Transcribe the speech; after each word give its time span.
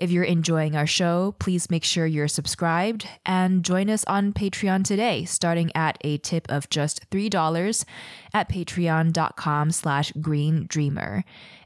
If 0.00 0.10
you're 0.10 0.24
enjoying 0.24 0.76
our 0.76 0.86
show, 0.86 1.34
please 1.38 1.68
make 1.68 1.84
sure 1.84 2.06
you're 2.06 2.26
subscribed 2.26 3.06
and 3.26 3.62
join 3.62 3.90
us 3.90 4.02
on 4.06 4.32
Patreon 4.32 4.82
today, 4.82 5.26
starting 5.26 5.70
at 5.74 5.98
a 6.00 6.16
tip 6.16 6.50
of 6.50 6.70
just 6.70 7.10
$3 7.10 7.84
at 8.32 8.48
patreon.com 8.48 9.70
slash 9.70 10.12
green 10.12 10.64
dreamer. 10.66 11.22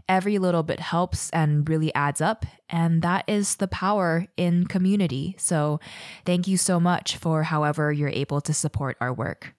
Every 0.09 0.39
little 0.39 0.65
bit 0.65 0.81
helps 0.81 1.31
and 1.31 1.69
really 1.69 1.95
adds 1.95 2.21
up. 2.21 2.45
And 2.69 3.03
that 3.03 3.25
is 3.29 3.55
the 3.55 3.69
power 3.69 4.27
in 4.37 4.67
community. 4.67 5.37
So 5.39 5.79
thank 6.25 6.49
you 6.49 6.57
so 6.57 6.81
much 6.81 7.17
for 7.17 7.45
however 7.45 7.93
you're 7.93 8.09
able 8.09 8.41
to 8.41 8.53
support 8.53 8.97
our 9.01 9.13
work. 9.13 9.55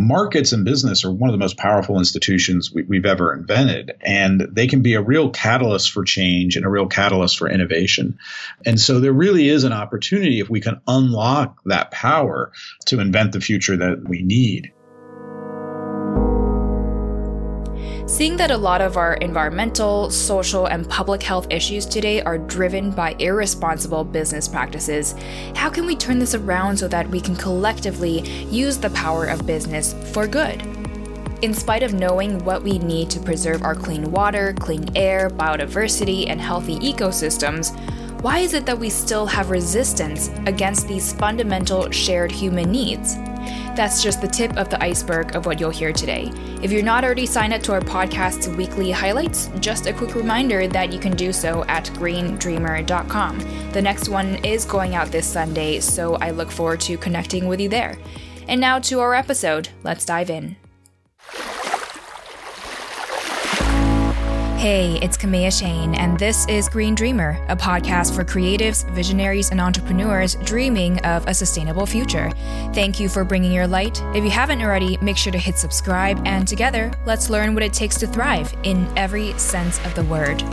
Markets 0.00 0.52
and 0.52 0.64
business 0.64 1.04
are 1.04 1.10
one 1.10 1.28
of 1.28 1.32
the 1.32 1.38
most 1.38 1.56
powerful 1.56 1.98
institutions 1.98 2.72
we, 2.72 2.96
have 2.96 3.06
ever 3.06 3.32
invented, 3.32 3.92
and 4.00 4.40
they 4.50 4.66
can 4.66 4.82
be 4.82 4.94
a 4.94 5.02
real 5.02 5.30
catalyst 5.30 5.92
for 5.92 6.04
change 6.04 6.56
and 6.56 6.64
a 6.64 6.68
real 6.68 6.86
catalyst 6.86 7.38
for 7.38 7.48
innovation. 7.48 8.18
And 8.64 8.80
so 8.80 9.00
there 9.00 9.12
really 9.12 9.48
is 9.48 9.64
an 9.64 9.72
opportunity 9.72 10.40
if 10.40 10.48
we 10.50 10.60
can 10.60 10.80
unlock 10.86 11.60
that 11.66 11.90
power 11.90 12.52
to 12.86 13.00
invent 13.00 13.32
the 13.32 13.40
future 13.40 13.76
that 13.76 14.08
we 14.08 14.22
need. 14.22 14.72
Seeing 18.06 18.36
that 18.38 18.50
a 18.50 18.56
lot 18.56 18.80
of 18.80 18.96
our 18.96 19.14
environmental, 19.14 20.10
social, 20.10 20.66
and 20.66 20.88
public 20.88 21.22
health 21.22 21.46
issues 21.50 21.86
today 21.86 22.20
are 22.22 22.38
driven 22.38 22.90
by 22.90 23.14
irresponsible 23.18 24.04
business 24.04 24.48
practices, 24.48 25.14
how 25.54 25.70
can 25.70 25.86
we 25.86 25.94
turn 25.94 26.18
this 26.18 26.34
around 26.34 26.76
so 26.76 26.88
that 26.88 27.08
we 27.08 27.20
can 27.20 27.36
collectively 27.36 28.20
use 28.46 28.78
the 28.78 28.90
power 28.90 29.26
of 29.26 29.46
business 29.46 29.94
for 30.12 30.26
good? 30.26 30.60
In 31.42 31.54
spite 31.54 31.82
of 31.82 31.94
knowing 31.94 32.44
what 32.44 32.62
we 32.62 32.78
need 32.78 33.08
to 33.10 33.20
preserve 33.20 33.62
our 33.62 33.74
clean 33.74 34.10
water, 34.10 34.54
clean 34.58 34.94
air, 34.94 35.30
biodiversity, 35.30 36.28
and 36.28 36.38
healthy 36.38 36.78
ecosystems, 36.80 37.74
why 38.20 38.38
is 38.38 38.54
it 38.54 38.66
that 38.66 38.78
we 38.78 38.90
still 38.90 39.26
have 39.26 39.50
resistance 39.50 40.28
against 40.46 40.86
these 40.86 41.12
fundamental 41.14 41.90
shared 41.90 42.30
human 42.30 42.70
needs? 42.70 43.16
That's 43.76 44.02
just 44.02 44.20
the 44.20 44.28
tip 44.28 44.56
of 44.58 44.68
the 44.68 44.82
iceberg 44.82 45.34
of 45.34 45.46
what 45.46 45.58
you'll 45.58 45.70
hear 45.70 45.92
today. 45.92 46.30
If 46.62 46.70
you're 46.70 46.82
not 46.82 47.02
already 47.02 47.24
signed 47.24 47.54
up 47.54 47.62
to 47.62 47.72
our 47.72 47.80
podcast's 47.80 48.48
weekly 48.48 48.90
highlights, 48.90 49.50
just 49.60 49.86
a 49.86 49.92
quick 49.92 50.14
reminder 50.14 50.68
that 50.68 50.92
you 50.92 50.98
can 50.98 51.16
do 51.16 51.32
so 51.32 51.64
at 51.64 51.86
greendreamer.com. 51.86 53.38
The 53.72 53.80
next 53.80 54.08
one 54.10 54.44
is 54.44 54.66
going 54.66 54.94
out 54.94 55.08
this 55.08 55.26
Sunday, 55.26 55.80
so 55.80 56.16
I 56.16 56.30
look 56.30 56.50
forward 56.50 56.80
to 56.82 56.98
connecting 56.98 57.48
with 57.48 57.60
you 57.60 57.70
there. 57.70 57.96
And 58.48 58.60
now 58.60 58.80
to 58.80 59.00
our 59.00 59.14
episode. 59.14 59.70
Let's 59.82 60.04
dive 60.04 60.28
in. 60.28 60.56
Hey, 64.60 64.98
it's 65.00 65.16
Kamea 65.16 65.58
Chayne, 65.58 65.94
and 65.94 66.18
this 66.18 66.46
is 66.46 66.68
Green 66.68 66.94
Dreamer, 66.94 67.42
a 67.48 67.56
podcast 67.56 68.14
for 68.14 68.26
creatives, 68.26 68.86
visionaries, 68.90 69.50
and 69.50 69.58
entrepreneurs 69.58 70.34
dreaming 70.44 70.98
of 70.98 71.26
a 71.26 71.32
sustainable 71.32 71.86
future. 71.86 72.30
Thank 72.74 73.00
you 73.00 73.08
for 73.08 73.24
bringing 73.24 73.52
your 73.52 73.66
light. 73.66 74.02
If 74.14 74.22
you 74.22 74.28
haven't 74.28 74.60
already, 74.60 74.98
make 75.00 75.16
sure 75.16 75.32
to 75.32 75.38
hit 75.38 75.56
subscribe, 75.56 76.20
and 76.26 76.46
together, 76.46 76.92
let's 77.06 77.30
learn 77.30 77.54
what 77.54 77.62
it 77.62 77.72
takes 77.72 77.96
to 78.00 78.06
thrive 78.06 78.54
in 78.62 78.86
every 78.98 79.32
sense 79.38 79.82
of 79.86 79.94
the 79.94 80.04
word. 80.04 80.44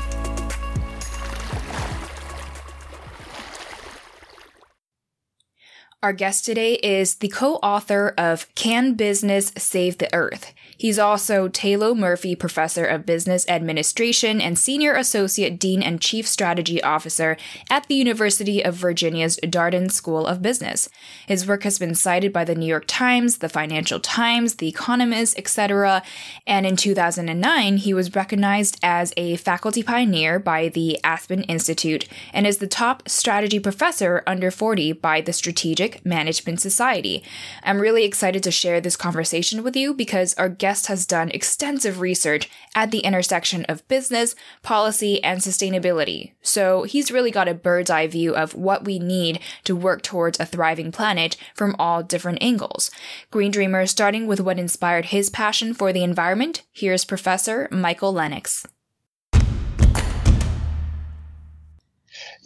Our 6.01 6.13
guest 6.13 6.45
today 6.45 6.75
is 6.75 7.15
the 7.15 7.27
co 7.27 7.55
author 7.55 8.13
of 8.17 8.47
Can 8.55 8.93
Business 8.93 9.51
Save 9.57 9.97
the 9.97 10.07
Earth? 10.13 10.53
He's 10.77 10.99
also 10.99 11.47
Tayloe 11.47 11.97
Murphy 11.97 12.35
Professor 12.35 12.85
of 12.85 13.05
Business 13.05 13.47
Administration 13.49 14.39
and 14.39 14.59
Senior 14.59 14.93
Associate 14.93 15.59
Dean 15.59 15.81
and 15.81 15.99
Chief 15.99 16.27
Strategy 16.27 16.81
Officer 16.83 17.35
at 17.67 17.87
the 17.87 17.95
University 17.95 18.63
of 18.63 18.75
Virginia's 18.75 19.37
Darden 19.37 19.91
School 19.91 20.27
of 20.27 20.43
Business. 20.43 20.87
His 21.27 21.47
work 21.47 21.63
has 21.63 21.79
been 21.79 21.95
cited 21.95 22.31
by 22.31 22.45
the 22.45 22.53
New 22.53 22.67
York 22.67 22.83
Times, 22.85 23.39
the 23.39 23.49
Financial 23.49 23.99
Times, 23.99 24.55
The 24.55 24.67
Economist, 24.67 25.35
etc. 25.39 26.03
And 26.45 26.67
in 26.67 26.75
2009, 26.75 27.77
he 27.77 27.93
was 27.95 28.15
recognized 28.15 28.77
as 28.83 29.13
a 29.17 29.37
faculty 29.37 29.81
pioneer 29.81 30.37
by 30.37 30.69
the 30.69 31.03
Aspen 31.03 31.41
Institute 31.43 32.07
and 32.33 32.45
is 32.45 32.59
the 32.59 32.67
top 32.67 33.09
strategy 33.09 33.59
professor 33.59 34.21
under 34.27 34.51
40 34.51 34.91
by 34.91 35.21
the 35.21 35.33
Strategic 35.33 36.05
Management 36.05 36.61
Society. 36.61 37.23
I'm 37.63 37.79
really 37.79 38.03
excited 38.03 38.43
to 38.43 38.51
share 38.51 38.79
this 38.79 38.95
conversation 38.95 39.63
with 39.63 39.75
you 39.75 39.95
because 39.95 40.35
our 40.35 40.49
guest 40.49 40.66
guest 40.67 40.87
has 40.87 41.05
done 41.05 41.29
extensive 41.31 42.01
research 42.01 42.49
at 42.75 42.91
the 42.91 42.99
intersection 42.99 43.63
of 43.69 43.87
business, 43.87 44.35
policy, 44.63 45.23
and 45.23 45.39
sustainability. 45.39 46.33
So 46.41 46.83
he's 46.83 47.09
really 47.09 47.31
got 47.31 47.47
a 47.47 47.53
bird's 47.53 47.89
eye 47.89 48.07
view 48.07 48.35
of 48.35 48.53
what 48.53 48.83
we 48.83 48.99
need 48.99 49.39
to 49.63 49.77
work 49.77 50.01
towards 50.01 50.41
a 50.41 50.45
thriving 50.45 50.91
planet 50.91 51.37
from 51.55 51.73
all 51.79 52.03
different 52.03 52.39
angles. 52.43 52.91
Green 53.31 53.49
Dreamer 53.49 53.85
starting 53.85 54.27
with 54.27 54.41
what 54.41 54.59
inspired 54.59 55.05
his 55.05 55.29
passion 55.29 55.73
for 55.73 55.93
the 55.93 56.03
environment, 56.03 56.63
here's 56.73 57.05
Professor 57.05 57.69
Michael 57.71 58.11
Lenox. 58.11 58.65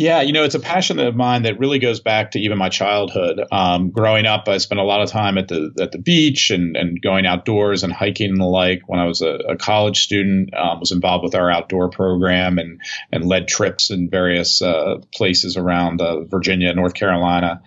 Yeah, 0.02 0.22
you 0.22 0.34
know, 0.34 0.44
it's 0.44 0.56
a 0.56 0.60
passion 0.60 0.98
of 0.98 1.16
mine 1.16 1.44
that 1.44 1.60
really 1.60 1.78
goes 1.78 2.00
back 2.00 2.32
to 2.32 2.40
even 2.40 2.58
my 2.58 2.70
childhood. 2.70 3.40
Um, 3.52 3.92
growing 3.92 4.26
up, 4.26 4.48
I 4.48 4.58
spent 4.58 4.82
a 4.82 4.84
lot 4.84 5.04
of 5.04 5.12
time 5.12 5.38
at 5.38 5.48
the 5.48 5.72
at 5.80 5.92
the 5.92 6.00
beach 6.00 6.50
and, 6.50 6.76
and 6.76 7.00
going 7.00 7.28
outdoors 7.28 7.84
and 7.84 7.94
hiking 7.94 8.32
and 8.32 8.42
the 8.42 8.46
like. 8.46 8.82
When 8.88 9.00
I 9.00 9.06
was 9.06 9.22
a, 9.22 9.30
a 9.50 9.58
college 9.58 10.02
student, 10.02 10.56
um, 10.56 10.80
was 10.80 10.92
involved 10.92 11.24
with 11.24 11.36
our 11.36 11.52
outdoor 11.52 11.90
program 11.90 12.58
and 12.58 12.82
and 13.12 13.28
led 13.28 13.48
trips 13.48 13.92
in 13.92 14.10
various 14.10 14.64
uh, 14.64 15.02
places 15.14 15.56
around 15.56 16.02
uh, 16.02 16.22
Virginia, 16.22 16.74
North 16.74 16.96
Carolina, 16.96 17.62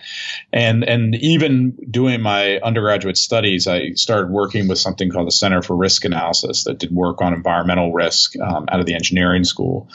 and 0.52 0.82
and 0.82 1.14
even 1.14 1.78
doing 1.88 2.20
my 2.20 2.58
undergraduate 2.58 3.16
studies, 3.16 3.68
I 3.68 3.92
started 3.92 4.32
working 4.32 4.66
with 4.66 4.78
something 4.78 5.08
called 5.08 5.28
the 5.28 5.32
Center 5.32 5.62
for 5.62 5.76
Risk 5.76 6.04
Analysis 6.04 6.64
that 6.64 6.80
did 6.80 6.90
work 6.90 7.22
on 7.22 7.32
environmental 7.32 7.92
risk 7.92 8.36
um, 8.40 8.66
out 8.72 8.80
of 8.80 8.86
the 8.86 8.94
engineering 8.94 9.44
school. 9.44 9.88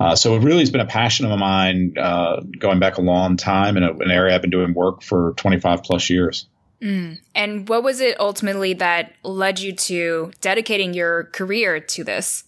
Uh, 0.00 0.16
so 0.16 0.34
it 0.34 0.42
really 0.42 0.58
has 0.58 0.70
been 0.70 0.80
a 0.80 0.86
passion 0.86 1.24
of 1.30 1.38
mine 1.38 1.83
uh, 1.98 2.40
going 2.58 2.78
back 2.78 2.98
a 2.98 3.02
long 3.02 3.36
time 3.36 3.76
in 3.76 3.82
a, 3.82 3.92
an 3.92 4.10
area 4.10 4.34
I've 4.34 4.40
been 4.40 4.50
doing 4.50 4.74
work 4.74 5.02
for 5.02 5.34
25 5.36 5.82
plus 5.82 6.10
years. 6.10 6.46
Mm. 6.82 7.18
And 7.34 7.68
what 7.68 7.82
was 7.82 8.00
it 8.00 8.20
ultimately 8.20 8.74
that 8.74 9.14
led 9.22 9.58
you 9.58 9.72
to 9.72 10.32
dedicating 10.40 10.92
your 10.92 11.24
career 11.24 11.80
to 11.80 12.04
this? 12.04 12.44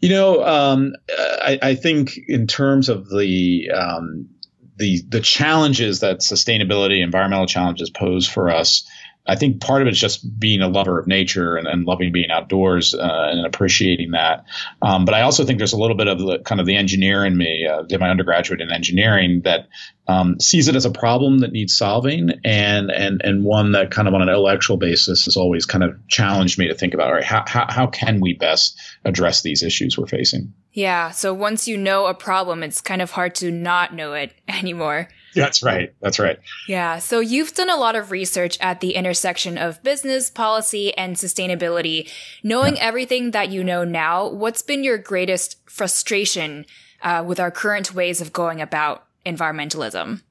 You 0.00 0.10
know, 0.10 0.44
um, 0.44 0.94
I, 1.08 1.58
I, 1.62 1.74
think 1.76 2.18
in 2.28 2.46
terms 2.46 2.88
of 2.88 3.08
the 3.08 3.70
um, 3.70 4.28
the 4.76 5.02
the 5.08 5.20
challenges 5.20 6.00
that 6.00 6.18
sustainability, 6.18 7.02
environmental 7.02 7.46
challenges 7.46 7.90
pose 7.90 8.28
for 8.28 8.50
us, 8.50 8.86
I 9.26 9.36
think 9.36 9.60
part 9.60 9.80
of 9.80 9.88
it 9.88 9.92
is 9.92 9.98
just 9.98 10.38
being 10.38 10.60
a 10.60 10.68
lover 10.68 10.98
of 10.98 11.06
nature 11.06 11.56
and, 11.56 11.66
and 11.66 11.86
loving 11.86 12.12
being 12.12 12.30
outdoors 12.30 12.94
uh, 12.94 13.28
and 13.30 13.46
appreciating 13.46 14.10
that. 14.10 14.44
Um, 14.82 15.06
but 15.06 15.14
I 15.14 15.22
also 15.22 15.44
think 15.44 15.58
there's 15.58 15.72
a 15.72 15.78
little 15.78 15.96
bit 15.96 16.08
of 16.08 16.18
the, 16.18 16.40
kind 16.40 16.60
of 16.60 16.66
the 16.66 16.76
engineer 16.76 17.24
in 17.24 17.36
me. 17.36 17.66
Uh, 17.66 17.82
did 17.82 18.00
my 18.00 18.10
undergraduate 18.10 18.60
in 18.60 18.70
engineering 18.70 19.40
that 19.44 19.68
um, 20.06 20.38
sees 20.40 20.68
it 20.68 20.76
as 20.76 20.84
a 20.84 20.90
problem 20.90 21.38
that 21.38 21.52
needs 21.52 21.74
solving 21.74 22.30
and 22.44 22.90
and 22.90 23.22
and 23.24 23.44
one 23.44 23.72
that 23.72 23.90
kind 23.90 24.06
of 24.06 24.12
on 24.12 24.20
an 24.20 24.28
intellectual 24.28 24.76
basis 24.76 25.24
has 25.24 25.38
always 25.38 25.64
kind 25.64 25.82
of 25.82 25.96
challenged 26.08 26.58
me 26.58 26.68
to 26.68 26.74
think 26.74 26.92
about 26.92 27.06
all 27.06 27.14
right 27.14 27.24
how 27.24 27.42
how, 27.46 27.66
how 27.70 27.86
can 27.86 28.20
we 28.20 28.34
best 28.34 28.78
address 29.06 29.40
these 29.40 29.62
issues 29.62 29.96
we're 29.96 30.06
facing. 30.06 30.52
Yeah. 30.72 31.12
So 31.12 31.32
once 31.32 31.66
you 31.66 31.78
know 31.78 32.06
a 32.06 32.14
problem, 32.14 32.62
it's 32.62 32.80
kind 32.80 33.00
of 33.00 33.12
hard 33.12 33.34
to 33.36 33.50
not 33.50 33.94
know 33.94 34.12
it 34.12 34.34
anymore. 34.48 35.08
That's 35.42 35.62
right. 35.62 35.92
That's 36.00 36.18
right. 36.18 36.38
Yeah. 36.68 36.98
So 36.98 37.20
you've 37.20 37.54
done 37.54 37.70
a 37.70 37.76
lot 37.76 37.96
of 37.96 38.10
research 38.10 38.56
at 38.60 38.80
the 38.80 38.94
intersection 38.94 39.58
of 39.58 39.82
business, 39.82 40.30
policy, 40.30 40.96
and 40.96 41.16
sustainability. 41.16 42.10
Knowing 42.42 42.76
yeah. 42.76 42.84
everything 42.84 43.32
that 43.32 43.50
you 43.50 43.64
know 43.64 43.84
now, 43.84 44.28
what's 44.28 44.62
been 44.62 44.84
your 44.84 44.98
greatest 44.98 45.58
frustration 45.68 46.66
uh, 47.02 47.24
with 47.26 47.40
our 47.40 47.50
current 47.50 47.94
ways 47.94 48.20
of 48.20 48.32
going 48.32 48.60
about 48.60 49.06
environmentalism? 49.26 50.22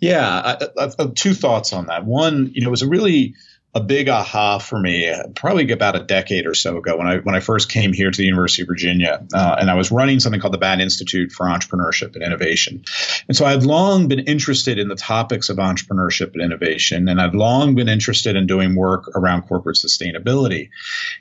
Yeah. 0.00 0.56
I, 0.78 0.88
I, 0.98 1.06
two 1.14 1.34
thoughts 1.34 1.72
on 1.72 1.86
that. 1.86 2.04
One, 2.04 2.50
you 2.54 2.62
know, 2.62 2.68
it 2.68 2.70
was 2.70 2.82
a 2.82 2.88
really 2.88 3.34
a 3.74 3.80
big 3.80 4.06
aha 4.06 4.58
for 4.58 4.78
me, 4.78 5.10
probably 5.34 5.70
about 5.72 5.96
a 5.96 6.02
decade 6.04 6.46
or 6.46 6.52
so 6.52 6.76
ago 6.76 6.98
when 6.98 7.06
I 7.06 7.16
when 7.18 7.34
I 7.34 7.40
first 7.40 7.70
came 7.70 7.94
here 7.94 8.10
to 8.10 8.16
the 8.16 8.26
University 8.26 8.62
of 8.62 8.68
Virginia, 8.68 9.26
uh, 9.32 9.56
and 9.58 9.70
I 9.70 9.74
was 9.74 9.90
running 9.90 10.20
something 10.20 10.42
called 10.42 10.52
the 10.52 10.58
Batten 10.58 10.82
Institute 10.82 11.32
for 11.32 11.46
Entrepreneurship 11.46 12.14
and 12.14 12.22
Innovation, 12.22 12.84
and 13.28 13.36
so 13.36 13.46
I'd 13.46 13.62
long 13.62 14.08
been 14.08 14.20
interested 14.20 14.78
in 14.78 14.88
the 14.88 14.94
topics 14.94 15.48
of 15.48 15.56
entrepreneurship 15.56 16.34
and 16.34 16.42
innovation, 16.42 17.08
and 17.08 17.18
I'd 17.18 17.34
long 17.34 17.74
been 17.74 17.88
interested 17.88 18.36
in 18.36 18.46
doing 18.46 18.74
work 18.74 19.08
around 19.16 19.42
corporate 19.44 19.76
sustainability, 19.76 20.68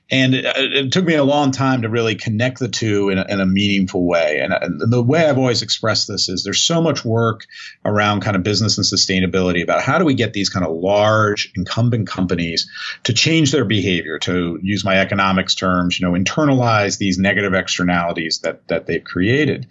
and 0.09 0.35
it, 0.35 0.45
it 0.57 0.91
took 0.91 1.05
me 1.05 1.15
a 1.15 1.23
long 1.23 1.51
time 1.51 1.83
to 1.83 1.89
really 1.89 2.15
connect 2.15 2.59
the 2.59 2.67
two 2.67 3.07
in 3.07 3.17
a, 3.17 3.25
in 3.29 3.39
a 3.39 3.45
meaningful 3.45 4.05
way. 4.05 4.41
And, 4.41 4.51
and 4.51 4.91
the 4.91 5.01
way 5.01 5.25
I've 5.25 5.37
always 5.37 5.61
expressed 5.61 6.09
this 6.09 6.27
is 6.27 6.43
there's 6.43 6.61
so 6.61 6.81
much 6.81 7.05
work 7.05 7.45
around 7.85 8.21
kind 8.21 8.35
of 8.35 8.43
business 8.43 8.77
and 8.77 8.85
sustainability 8.85 9.63
about 9.63 9.81
how 9.81 9.97
do 9.97 10.03
we 10.03 10.15
get 10.15 10.33
these 10.33 10.49
kind 10.49 10.65
of 10.65 10.75
large 10.75 11.49
incumbent 11.55 12.07
companies 12.07 12.40
to 13.03 13.13
change 13.13 13.51
their 13.51 13.65
behavior, 13.65 14.19
to 14.19 14.59
use 14.61 14.83
my 14.83 14.99
economics 14.99 15.55
terms, 15.55 15.99
you 15.99 16.05
know, 16.05 16.13
internalize 16.17 16.97
these 16.97 17.17
negative 17.17 17.53
externalities 17.53 18.39
that 18.39 18.67
that 18.67 18.85
they've 18.85 19.03
created. 19.03 19.67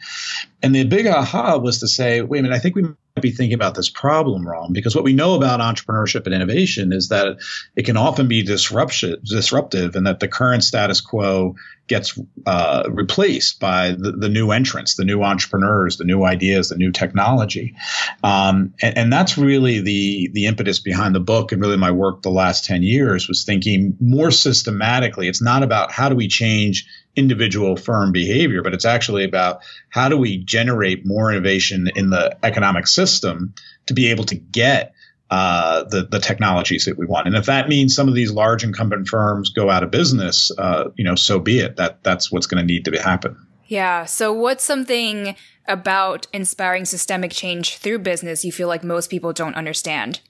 And 0.63 0.75
the 0.75 0.85
big 0.85 1.07
aha 1.07 1.59
was 1.59 1.81
to 1.81 1.89
say, 1.89 2.21
wait 2.21 2.41
a 2.41 2.43
minute, 2.43 2.55
I 2.55 2.59
think 2.59 2.77
we 2.77 2.85
be 3.23 3.31
thinking 3.31 3.55
about 3.55 3.75
this 3.75 3.89
problem 3.89 4.47
wrong 4.47 4.73
because 4.73 4.95
what 4.95 5.05
we 5.05 5.13
know 5.13 5.35
about 5.35 5.61
entrepreneurship 5.61 6.27
and 6.27 6.35
innovation 6.35 6.93
is 6.93 7.09
that 7.09 7.39
it 7.77 7.85
can 7.85 7.97
often 7.97 8.29
be 8.29 8.43
disruptive, 8.43 9.23
disruptive 9.25 9.97
and 9.97 10.07
that 10.07 10.21
the 10.21 10.29
current 10.29 10.65
status 10.65 11.01
quo 11.01 11.55
gets 11.91 12.17
uh, 12.47 12.85
replaced 12.89 13.59
by 13.59 13.91
the, 13.91 14.13
the, 14.13 14.29
new 14.29 14.53
entrants, 14.53 14.95
the 14.95 15.05
new 15.05 15.25
entrepreneurs, 15.25 15.97
the 15.97 16.05
new 16.05 16.23
ideas, 16.23 16.69
the 16.69 16.77
new 16.77 16.93
technology. 16.93 17.75
Um, 18.23 18.75
and, 18.81 18.97
and, 18.97 19.13
that's 19.13 19.37
really 19.37 19.81
the, 19.81 20.31
the 20.33 20.47
impetus 20.47 20.79
behind 20.79 21.17
the 21.17 21.21
book 21.21 21.51
and 21.51 21.61
really 21.61 21.77
my 21.77 21.91
work 21.91 22.23
the 22.23 22.31
last 22.31 22.65
10 22.65 22.85
years 22.85 23.27
was 23.27 23.45
thinking 23.45 23.97
more 24.01 24.31
systematically. 24.31 25.27
It's 25.27 25.43
not 25.43 25.65
about 25.65 25.91
how 25.91 26.09
do 26.09 26.15
we 26.15 26.29
change 26.29 26.87
individual 27.21 27.77
firm 27.77 28.11
behavior, 28.11 28.63
but 28.63 28.75
it's 28.75 28.85
actually 28.85 29.23
about 29.23 29.61
how 29.91 30.09
do 30.09 30.17
we 30.17 30.39
generate 30.39 31.07
more 31.07 31.31
innovation 31.31 31.89
in 31.95 32.11
the 32.11 32.37
economic 32.43 32.89
system 32.89 33.55
to 33.87 33.95
be 33.95 34.11
able 34.11 34.25
to 34.25 34.35
get 34.35 34.93
uh, 35.31 35.85
the 35.85 36.09
the 36.11 36.19
technologies 36.19 36.87
that 36.87 36.99
we 36.99 37.07
want. 37.07 37.29
And 37.29 37.37
if 37.37 37.47
that 37.47 37.69
means 37.69 37.95
some 37.95 38.09
of 38.09 38.15
these 38.15 38.33
large 38.33 38.65
incumbent 38.65 39.07
firms 39.07 39.51
go 39.51 39.71
out 39.71 39.85
of 39.85 39.93
business, 39.93 40.51
uh, 40.59 40.91
you 40.97 41.05
know, 41.05 41.15
so 41.15 41.39
be 41.39 41.61
it. 41.61 41.77
That 41.77 42.03
that's 42.03 42.33
what's 42.33 42.49
going 42.49 42.61
to 42.61 42.67
need 42.67 42.85
to 42.87 43.01
happen. 43.01 43.37
Yeah. 43.67 44.07
So, 44.07 44.33
what's 44.33 44.65
something 44.65 45.37
about 45.69 46.27
inspiring 46.33 46.85
systemic 46.85 47.31
change 47.31 47.77
through 47.77 48.01
business 48.01 48.45
you 48.45 48.51
feel 48.51 48.67
like 48.67 48.83
most 48.83 49.09
people 49.09 49.33
don't 49.33 49.55
understand? 49.55 50.21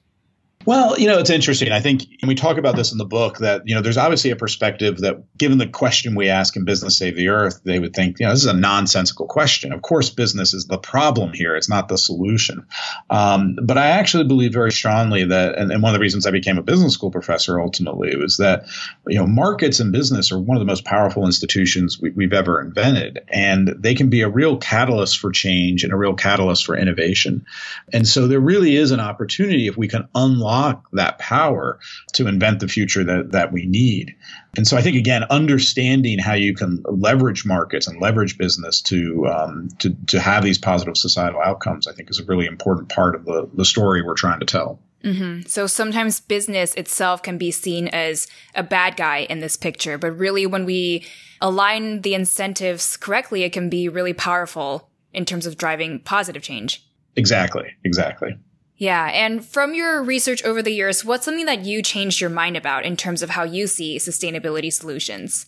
Well, 0.66 0.98
you 0.98 1.06
know, 1.06 1.18
it's 1.18 1.30
interesting. 1.30 1.72
I 1.72 1.80
think 1.80 2.06
and 2.20 2.28
we 2.28 2.34
talk 2.34 2.58
about 2.58 2.76
this 2.76 2.92
in 2.92 2.98
the 2.98 3.06
book 3.06 3.38
that, 3.38 3.62
you 3.66 3.74
know, 3.74 3.80
there's 3.80 3.96
obviously 3.96 4.30
a 4.30 4.36
perspective 4.36 4.98
that 4.98 5.16
given 5.38 5.56
the 5.56 5.66
question 5.66 6.14
we 6.14 6.28
ask 6.28 6.54
in 6.54 6.66
Business 6.66 6.98
Save 6.98 7.16
the 7.16 7.28
Earth, 7.28 7.62
they 7.64 7.78
would 7.78 7.94
think, 7.94 8.20
you 8.20 8.26
know, 8.26 8.32
this 8.32 8.42
is 8.42 8.46
a 8.46 8.52
nonsensical 8.52 9.26
question. 9.26 9.72
Of 9.72 9.80
course, 9.80 10.10
business 10.10 10.52
is 10.52 10.66
the 10.66 10.76
problem 10.76 11.32
here. 11.32 11.56
It's 11.56 11.70
not 11.70 11.88
the 11.88 11.96
solution. 11.96 12.66
Um, 13.08 13.56
but 13.62 13.78
I 13.78 13.88
actually 13.88 14.24
believe 14.24 14.52
very 14.52 14.70
strongly 14.70 15.24
that, 15.24 15.56
and, 15.56 15.72
and, 15.72 15.82
one 15.82 15.94
of 15.94 15.94
the 15.94 16.02
reasons 16.02 16.26
I 16.26 16.30
became 16.30 16.58
a 16.58 16.62
business 16.62 16.92
school 16.92 17.10
professor 17.10 17.58
ultimately 17.58 18.14
was 18.16 18.36
that, 18.36 18.66
you 19.06 19.18
know, 19.18 19.26
markets 19.26 19.80
and 19.80 19.92
business 19.92 20.30
are 20.30 20.38
one 20.38 20.58
of 20.58 20.60
the 20.60 20.66
most 20.66 20.84
powerful 20.84 21.24
institutions 21.24 21.98
we, 21.98 22.10
we've 22.10 22.34
ever 22.34 22.60
invented. 22.60 23.20
And 23.28 23.68
they 23.78 23.94
can 23.94 24.10
be 24.10 24.20
a 24.20 24.28
real 24.28 24.58
catalyst 24.58 25.20
for 25.20 25.30
change 25.30 25.84
and 25.84 25.92
a 25.92 25.96
real 25.96 26.14
catalyst 26.14 26.66
for 26.66 26.76
innovation. 26.76 27.46
And 27.94 28.06
so 28.06 28.26
there 28.26 28.40
really 28.40 28.76
is 28.76 28.90
an 28.90 29.00
opportunity 29.00 29.66
if 29.66 29.78
we 29.78 29.88
can 29.88 30.06
unlock 30.14 30.50
unlock 30.50 30.88
that 30.93 31.19
power 31.19 31.79
to 32.12 32.26
invent 32.26 32.61
the 32.61 32.69
future 32.69 33.05
that, 33.05 33.32
that 33.32 33.52
we 33.52 33.67
need. 33.67 34.14
And 34.56 34.67
so 34.67 34.76
I 34.76 34.82
think 34.82 34.97
again, 34.97 35.25
understanding 35.31 36.19
how 36.19 36.35
you 36.35 36.55
can 36.55 36.82
leverage 36.87 37.47
markets 37.47 37.87
and 37.87 38.00
leverage 38.00 38.37
business 38.37 38.81
to 38.82 39.26
um, 39.29 39.69
to 39.79 39.94
to 40.08 40.20
have 40.20 40.43
these 40.43 40.58
positive 40.58 40.97
societal 40.97 41.41
outcomes, 41.41 41.87
I 41.87 41.93
think 41.93 42.11
is 42.11 42.19
a 42.19 42.25
really 42.25 42.47
important 42.47 42.88
part 42.88 43.14
of 43.14 43.25
the, 43.25 43.49
the 43.55 43.64
story 43.64 44.02
we're 44.02 44.14
trying 44.14 44.41
to 44.41 44.47
tell. 44.47 44.81
Mm-hmm. 45.05 45.47
So 45.47 45.67
sometimes 45.67 46.20
business 46.20 46.75
itself 46.75 47.23
can 47.23 47.38
be 47.38 47.50
seen 47.50 47.88
as 47.88 48.26
a 48.55 48.62
bad 48.62 48.96
guy 48.96 49.20
in 49.31 49.41
this 49.41 49.56
picture, 49.56 49.96
but 49.96 50.11
really 50.19 50.46
when 50.46 50.67
we 50.67 51.06
align 51.41 52.03
the 52.03 52.14
incentives 52.14 52.99
correctly, 52.99 53.44
it 53.44 53.53
can 53.53 53.70
be 53.70 53.88
really 53.88 54.12
powerful 54.12 54.91
in 55.14 55.25
terms 55.25 55.46
of 55.46 55.56
driving 55.56 56.00
positive 56.00 56.43
change. 56.43 56.85
Exactly. 57.17 57.69
Exactly. 57.82 58.37
Yeah. 58.81 59.11
And 59.12 59.44
from 59.44 59.75
your 59.75 60.03
research 60.03 60.43
over 60.43 60.62
the 60.62 60.73
years, 60.73 61.05
what's 61.05 61.27
something 61.27 61.44
that 61.44 61.67
you 61.67 61.82
changed 61.82 62.19
your 62.19 62.31
mind 62.31 62.56
about 62.56 62.87
in 62.87 62.97
terms 62.97 63.23
of 63.23 63.29
how 63.29 63.44
you 63.44 63.67
see 63.67 63.99
sustainability 63.99 64.73
solutions? 64.73 65.47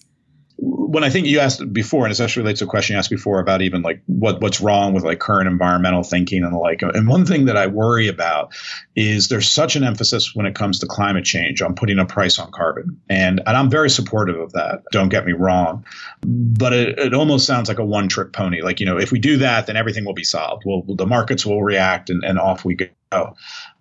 when 0.92 1.04
I 1.04 1.08
think 1.08 1.26
you 1.26 1.40
asked 1.40 1.72
before, 1.72 2.04
and 2.04 2.12
it 2.12 2.20
actually 2.20 2.42
relates 2.42 2.58
to 2.58 2.66
a 2.66 2.68
question 2.68 2.94
you 2.94 2.98
asked 2.98 3.08
before 3.08 3.40
about 3.40 3.62
even 3.62 3.80
like 3.80 4.02
what 4.06 4.42
what's 4.42 4.60
wrong 4.60 4.92
with 4.92 5.04
like 5.04 5.18
current 5.18 5.48
environmental 5.48 6.02
thinking 6.02 6.44
and 6.44 6.52
the 6.52 6.58
like. 6.58 6.82
And 6.82 7.08
one 7.08 7.24
thing 7.24 7.46
that 7.46 7.56
I 7.56 7.66
worry 7.66 8.08
about 8.08 8.52
is 8.94 9.28
there's 9.28 9.48
such 9.48 9.74
an 9.74 9.84
emphasis 9.84 10.34
when 10.34 10.44
it 10.44 10.54
comes 10.54 10.80
to 10.80 10.86
climate 10.86 11.24
change 11.24 11.62
on 11.62 11.74
putting 11.74 11.98
a 11.98 12.04
price 12.04 12.38
on 12.38 12.52
carbon, 12.52 13.00
and 13.08 13.40
and 13.46 13.56
I'm 13.56 13.70
very 13.70 13.88
supportive 13.88 14.38
of 14.38 14.52
that. 14.52 14.82
Don't 14.92 15.08
get 15.08 15.24
me 15.24 15.32
wrong, 15.32 15.86
but 16.20 16.74
it, 16.74 16.98
it 16.98 17.14
almost 17.14 17.46
sounds 17.46 17.70
like 17.70 17.78
a 17.78 17.84
one 17.84 18.08
trick 18.08 18.34
pony. 18.34 18.60
Like 18.60 18.78
you 18.78 18.84
know, 18.84 18.98
if 18.98 19.10
we 19.10 19.18
do 19.18 19.38
that, 19.38 19.66
then 19.66 19.78
everything 19.78 20.04
will 20.04 20.12
be 20.12 20.24
solved. 20.24 20.64
Well, 20.66 20.82
the 20.86 21.06
markets 21.06 21.46
will 21.46 21.62
react, 21.62 22.10
and, 22.10 22.22
and 22.22 22.38
off 22.38 22.66
we 22.66 22.74
go. 22.74 22.86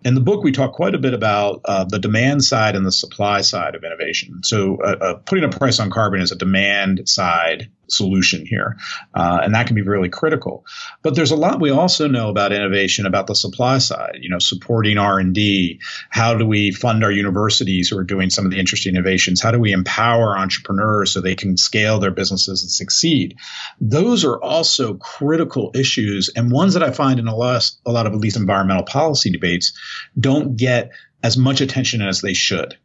In 0.04 0.16
the 0.16 0.22
book, 0.22 0.44
we 0.44 0.52
talk 0.52 0.74
quite 0.74 0.96
a 0.96 0.98
bit 0.98 1.14
about 1.14 1.62
uh, 1.66 1.84
the 1.84 2.00
demand 2.00 2.44
side 2.44 2.76
and 2.76 2.86
the 2.86 2.92
supply 2.92 3.42
side 3.42 3.76
of 3.76 3.84
innovation. 3.84 4.42
So, 4.44 4.78
uh, 4.78 4.98
uh, 5.00 5.14
putting 5.16 5.44
a 5.44 5.50
price 5.50 5.80
on 5.80 5.92
carbon 5.92 6.22
is 6.22 6.32
a 6.32 6.36
demand 6.36 7.08
side 7.08 7.70
solution 7.92 8.46
here, 8.46 8.78
uh, 9.14 9.40
and 9.44 9.54
that 9.56 9.68
can 9.68 9.76
be 9.76 9.82
really 9.82 10.10
critical. 10.10 10.66
But 11.02 11.16
there's 11.16 11.32
a 11.32 11.36
lot 11.36 11.60
we 11.60 11.72
also 11.72 12.08
know 12.08 12.30
about 12.30 12.54
innovation 12.54 13.06
about 13.06 13.28
the 13.28 13.36
supply 13.36 13.78
side. 13.78 14.20
You 14.22 14.30
know, 14.30 14.40
supporting 14.40 14.98
R 14.98 15.20
and 15.20 15.34
D. 15.34 15.80
How 16.10 16.34
do 16.36 16.46
we 16.46 16.72
fund 16.72 17.04
our 17.04 17.12
universities 17.12 17.90
who 17.90 17.98
are 17.98 18.04
doing 18.04 18.30
some 18.30 18.46
of 18.46 18.52
the 18.52 18.60
interesting 18.60 18.96
innovations? 18.96 19.42
How 19.42 19.52
do 19.52 19.60
we 19.60 19.72
empower 19.72 20.38
entrepreneurs 20.38 21.12
so 21.12 21.22
they 21.22 21.36
can 21.36 21.58
scale 21.58 22.00
their 22.00 22.12
businesses 22.12 22.64
and 22.64 22.72
succeed? 22.72 23.38
Those 23.80 24.26
are 24.26 24.42
also 24.42 24.96
critical 24.96 25.72
issues 25.74 26.30
and 26.36 26.52
ones 26.52 26.74
that 26.74 26.84
I 26.84 26.92
find 26.92 27.20
in 27.20 27.28
a 27.28 27.36
lot, 27.36 27.70
a 27.86 27.92
lot 27.92 28.08
of 28.08 28.14
at 28.14 28.20
least 28.20 28.38
environmental 28.38 28.84
policy 28.84 29.32
debates 29.32 29.74
don't 30.20 30.56
get 30.56 30.92
as 31.24 31.38
much 31.38 31.62
attention 31.62 32.02
as 32.02 32.22
they 32.22 32.34
should. 32.34 32.78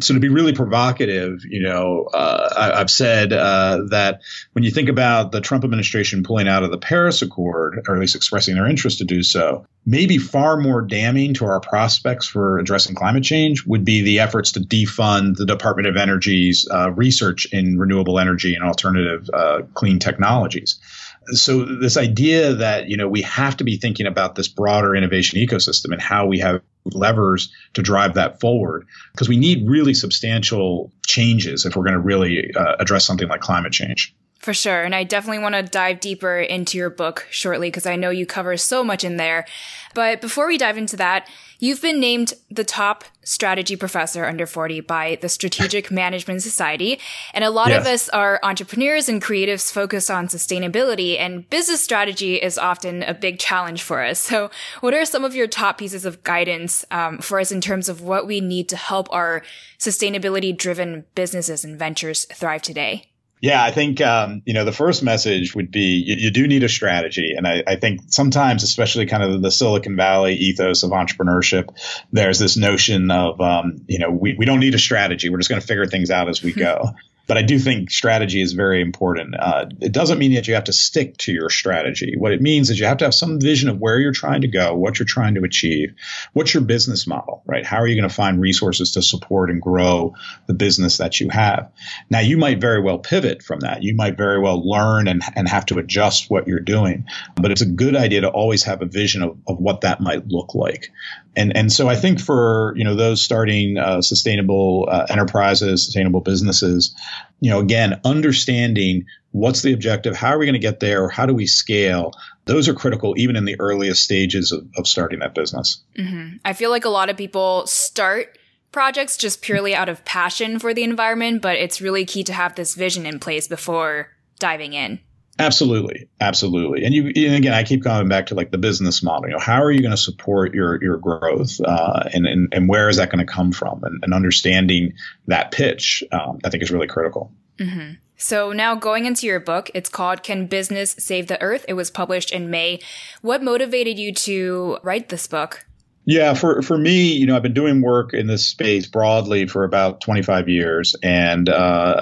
So 0.00 0.14
to 0.14 0.20
be 0.20 0.30
really 0.30 0.54
provocative, 0.54 1.44
you 1.44 1.62
know, 1.62 2.08
uh, 2.14 2.72
I, 2.74 2.78
have 2.78 2.90
said 2.90 3.32
uh, 3.32 3.82
that 3.90 4.22
when 4.52 4.64
you 4.64 4.70
think 4.70 4.88
about 4.88 5.32
the 5.32 5.42
Trump 5.42 5.64
administration 5.64 6.22
pulling 6.22 6.48
out 6.48 6.62
of 6.62 6.70
the 6.70 6.78
Paris 6.78 7.20
Accord, 7.20 7.84
or 7.86 7.94
at 7.94 8.00
least 8.00 8.16
expressing 8.16 8.54
their 8.54 8.66
interest 8.66 8.98
to 8.98 9.04
do 9.04 9.22
so, 9.22 9.66
maybe 9.84 10.16
far 10.16 10.56
more 10.56 10.80
damning 10.80 11.34
to 11.34 11.44
our 11.44 11.60
prospects 11.60 12.26
for 12.26 12.58
addressing 12.58 12.94
climate 12.94 13.24
change 13.24 13.66
would 13.66 13.84
be 13.84 14.00
the 14.00 14.20
efforts 14.20 14.52
to 14.52 14.60
defund 14.60 15.36
the 15.36 15.46
Department 15.46 15.86
of 15.86 15.96
Energy's 15.96 16.66
uh, 16.70 16.90
research 16.92 17.46
in 17.52 17.78
renewable 17.78 18.18
energy 18.18 18.54
and 18.54 18.64
alternative 18.64 19.28
uh, 19.34 19.60
clean 19.74 19.98
technologies 19.98 20.80
so 21.26 21.64
this 21.64 21.96
idea 21.96 22.54
that 22.54 22.88
you 22.88 22.96
know 22.96 23.08
we 23.08 23.22
have 23.22 23.56
to 23.56 23.64
be 23.64 23.76
thinking 23.76 24.06
about 24.06 24.34
this 24.34 24.48
broader 24.48 24.94
innovation 24.94 25.38
ecosystem 25.38 25.92
and 25.92 26.00
how 26.00 26.26
we 26.26 26.38
have 26.38 26.62
levers 26.84 27.52
to 27.74 27.82
drive 27.82 28.14
that 28.14 28.40
forward 28.40 28.86
because 29.12 29.28
we 29.28 29.36
need 29.36 29.68
really 29.68 29.94
substantial 29.94 30.92
changes 31.06 31.64
if 31.64 31.76
we're 31.76 31.84
going 31.84 31.94
to 31.94 32.00
really 32.00 32.52
uh, 32.54 32.76
address 32.78 33.04
something 33.04 33.28
like 33.28 33.40
climate 33.40 33.72
change 33.72 34.14
for 34.42 34.52
sure. 34.52 34.82
And 34.82 34.92
I 34.92 35.04
definitely 35.04 35.38
want 35.38 35.54
to 35.54 35.62
dive 35.62 36.00
deeper 36.00 36.40
into 36.40 36.76
your 36.76 36.90
book 36.90 37.28
shortly 37.30 37.68
because 37.68 37.86
I 37.86 37.94
know 37.94 38.10
you 38.10 38.26
cover 38.26 38.56
so 38.56 38.82
much 38.82 39.04
in 39.04 39.16
there. 39.16 39.46
But 39.94 40.20
before 40.20 40.48
we 40.48 40.58
dive 40.58 40.76
into 40.76 40.96
that, 40.96 41.28
you've 41.60 41.80
been 41.80 42.00
named 42.00 42.34
the 42.50 42.64
top 42.64 43.04
strategy 43.22 43.76
professor 43.76 44.24
under 44.24 44.44
40 44.44 44.80
by 44.80 45.16
the 45.20 45.28
Strategic 45.28 45.90
Management 45.92 46.42
Society. 46.42 46.98
And 47.32 47.44
a 47.44 47.50
lot 47.50 47.68
yes. 47.68 47.80
of 47.80 47.86
us 47.86 48.08
are 48.08 48.40
entrepreneurs 48.42 49.08
and 49.08 49.22
creatives 49.22 49.72
focused 49.72 50.10
on 50.10 50.26
sustainability 50.26 51.20
and 51.20 51.48
business 51.48 51.80
strategy 51.80 52.34
is 52.34 52.58
often 52.58 53.04
a 53.04 53.14
big 53.14 53.38
challenge 53.38 53.82
for 53.82 54.02
us. 54.02 54.18
So 54.18 54.50
what 54.80 54.92
are 54.92 55.04
some 55.04 55.24
of 55.24 55.36
your 55.36 55.46
top 55.46 55.78
pieces 55.78 56.04
of 56.04 56.24
guidance 56.24 56.84
um, 56.90 57.18
for 57.18 57.38
us 57.38 57.52
in 57.52 57.60
terms 57.60 57.88
of 57.88 58.00
what 58.00 58.26
we 58.26 58.40
need 58.40 58.68
to 58.70 58.76
help 58.76 59.06
our 59.12 59.42
sustainability 59.78 60.56
driven 60.56 61.04
businesses 61.14 61.64
and 61.64 61.78
ventures 61.78 62.24
thrive 62.24 62.62
today? 62.62 63.11
Yeah, 63.42 63.60
I 63.60 63.72
think 63.72 64.00
um, 64.00 64.42
you 64.46 64.54
know 64.54 64.64
the 64.64 64.72
first 64.72 65.02
message 65.02 65.52
would 65.52 65.72
be 65.72 66.00
you, 66.06 66.14
you 66.16 66.30
do 66.30 66.46
need 66.46 66.62
a 66.62 66.68
strategy, 66.68 67.34
and 67.36 67.44
I, 67.44 67.64
I, 67.66 67.74
think 67.74 68.02
sometimes, 68.06 68.62
especially 68.62 69.06
kind 69.06 69.24
of 69.24 69.42
the 69.42 69.50
Silicon 69.50 69.96
Valley 69.96 70.34
ethos 70.36 70.84
of 70.84 70.92
entrepreneurship, 70.92 71.76
there's 72.12 72.38
this 72.38 72.56
notion 72.56 73.10
of 73.10 73.40
um, 73.40 73.84
you 73.88 73.98
know 73.98 74.12
we, 74.12 74.36
we 74.38 74.44
don't 74.44 74.60
need 74.60 74.76
a 74.76 74.78
strategy, 74.78 75.28
we're 75.28 75.38
just 75.38 75.50
going 75.50 75.60
to 75.60 75.66
figure 75.66 75.86
things 75.86 76.08
out 76.08 76.28
as 76.28 76.40
we 76.40 76.52
go. 76.52 76.94
But 77.32 77.38
I 77.38 77.42
do 77.44 77.58
think 77.58 77.90
strategy 77.90 78.42
is 78.42 78.52
very 78.52 78.82
important. 78.82 79.34
Uh, 79.38 79.64
it 79.80 79.90
doesn't 79.90 80.18
mean 80.18 80.34
that 80.34 80.46
you 80.48 80.52
have 80.52 80.64
to 80.64 80.72
stick 80.74 81.16
to 81.16 81.32
your 81.32 81.48
strategy. 81.48 82.14
What 82.14 82.32
it 82.32 82.42
means 82.42 82.68
is 82.68 82.78
you 82.78 82.84
have 82.84 82.98
to 82.98 83.06
have 83.06 83.14
some 83.14 83.40
vision 83.40 83.70
of 83.70 83.78
where 83.78 83.98
you're 83.98 84.12
trying 84.12 84.42
to 84.42 84.48
go, 84.48 84.74
what 84.74 84.98
you're 84.98 85.06
trying 85.06 85.36
to 85.36 85.44
achieve, 85.44 85.94
what's 86.34 86.52
your 86.52 86.62
business 86.62 87.06
model, 87.06 87.42
right? 87.46 87.64
How 87.64 87.78
are 87.78 87.86
you 87.86 87.94
going 87.98 88.06
to 88.06 88.14
find 88.14 88.38
resources 88.38 88.90
to 88.90 89.02
support 89.02 89.48
and 89.48 89.62
grow 89.62 90.14
the 90.46 90.52
business 90.52 90.98
that 90.98 91.20
you 91.20 91.30
have? 91.30 91.72
Now, 92.10 92.20
you 92.20 92.36
might 92.36 92.60
very 92.60 92.82
well 92.82 92.98
pivot 92.98 93.42
from 93.42 93.60
that. 93.60 93.82
You 93.82 93.94
might 93.94 94.18
very 94.18 94.38
well 94.38 94.68
learn 94.68 95.08
and, 95.08 95.22
and 95.34 95.48
have 95.48 95.64
to 95.66 95.78
adjust 95.78 96.28
what 96.28 96.46
you're 96.46 96.60
doing, 96.60 97.06
but 97.36 97.50
it's 97.50 97.62
a 97.62 97.66
good 97.66 97.96
idea 97.96 98.20
to 98.20 98.28
always 98.28 98.64
have 98.64 98.82
a 98.82 98.86
vision 98.86 99.22
of, 99.22 99.38
of 99.48 99.58
what 99.58 99.80
that 99.80 100.02
might 100.02 100.28
look 100.28 100.54
like. 100.54 100.90
And, 101.34 101.56
and 101.56 101.72
so 101.72 101.88
I 101.88 101.96
think 101.96 102.20
for, 102.20 102.74
you 102.76 102.84
know, 102.84 102.94
those 102.94 103.22
starting 103.22 103.78
uh, 103.78 104.02
sustainable 104.02 104.88
uh, 104.90 105.06
enterprises, 105.08 105.84
sustainable 105.84 106.20
businesses, 106.20 106.94
you 107.40 107.50
know, 107.50 107.58
again, 107.58 108.00
understanding 108.04 109.06
what's 109.30 109.62
the 109.62 109.72
objective, 109.72 110.14
how 110.14 110.28
are 110.28 110.38
we 110.38 110.44
going 110.44 110.52
to 110.52 110.58
get 110.58 110.80
there, 110.80 111.08
how 111.08 111.24
do 111.24 111.32
we 111.32 111.46
scale, 111.46 112.12
those 112.44 112.68
are 112.68 112.74
critical 112.74 113.14
even 113.16 113.36
in 113.36 113.46
the 113.46 113.58
earliest 113.60 114.04
stages 114.04 114.52
of, 114.52 114.66
of 114.76 114.86
starting 114.86 115.20
that 115.20 115.34
business. 115.34 115.82
Mm-hmm. 115.98 116.36
I 116.44 116.52
feel 116.52 116.70
like 116.70 116.84
a 116.84 116.90
lot 116.90 117.08
of 117.08 117.16
people 117.16 117.66
start 117.66 118.38
projects 118.70 119.16
just 119.16 119.42
purely 119.42 119.74
out 119.74 119.88
of 119.88 120.04
passion 120.04 120.58
for 120.58 120.74
the 120.74 120.82
environment, 120.82 121.40
but 121.40 121.56
it's 121.56 121.80
really 121.80 122.04
key 122.04 122.24
to 122.24 122.32
have 122.32 122.54
this 122.54 122.74
vision 122.74 123.06
in 123.06 123.18
place 123.18 123.48
before 123.48 124.08
diving 124.38 124.74
in. 124.74 125.00
Absolutely, 125.42 126.08
absolutely. 126.20 126.84
And 126.84 126.94
you, 126.94 127.06
and 127.06 127.34
again, 127.34 127.52
I 127.52 127.64
keep 127.64 127.82
coming 127.82 128.08
back 128.08 128.26
to 128.26 128.36
like 128.36 128.52
the 128.52 128.58
business 128.58 129.02
model. 129.02 129.28
You 129.28 129.32
know, 129.34 129.40
how 129.40 129.60
are 129.60 129.72
you 129.72 129.80
going 129.80 129.90
to 129.90 129.96
support 129.96 130.54
your 130.54 130.80
your 130.82 130.98
growth, 130.98 131.60
uh, 131.60 132.04
and, 132.14 132.26
and 132.26 132.48
and 132.54 132.68
where 132.68 132.88
is 132.88 132.98
that 132.98 133.10
going 133.10 133.26
to 133.26 133.30
come 133.30 133.50
from? 133.50 133.82
And, 133.82 134.04
and 134.04 134.14
understanding 134.14 134.94
that 135.26 135.50
pitch, 135.50 136.04
um, 136.12 136.38
I 136.44 136.50
think, 136.50 136.62
is 136.62 136.70
really 136.70 136.86
critical. 136.86 137.32
Mm-hmm. 137.58 137.94
So 138.16 138.52
now 138.52 138.76
going 138.76 139.04
into 139.04 139.26
your 139.26 139.40
book, 139.40 139.68
it's 139.74 139.88
called 139.88 140.22
"Can 140.22 140.46
Business 140.46 140.94
Save 140.96 141.26
the 141.26 141.42
Earth?" 141.42 141.64
It 141.66 141.74
was 141.74 141.90
published 141.90 142.30
in 142.30 142.48
May. 142.48 142.78
What 143.20 143.42
motivated 143.42 143.98
you 143.98 144.14
to 144.14 144.78
write 144.84 145.08
this 145.08 145.26
book? 145.26 145.66
Yeah, 146.04 146.34
for, 146.34 146.62
for 146.62 146.76
me, 146.76 147.12
you 147.12 147.26
know, 147.26 147.36
I've 147.36 147.44
been 147.44 147.54
doing 147.54 147.80
work 147.80 148.12
in 148.12 148.26
this 148.26 148.44
space 148.44 148.88
broadly 148.88 149.46
for 149.46 149.62
about 149.62 150.00
25 150.00 150.48
years 150.48 150.96
and 151.00 151.48
uh, 151.48 151.52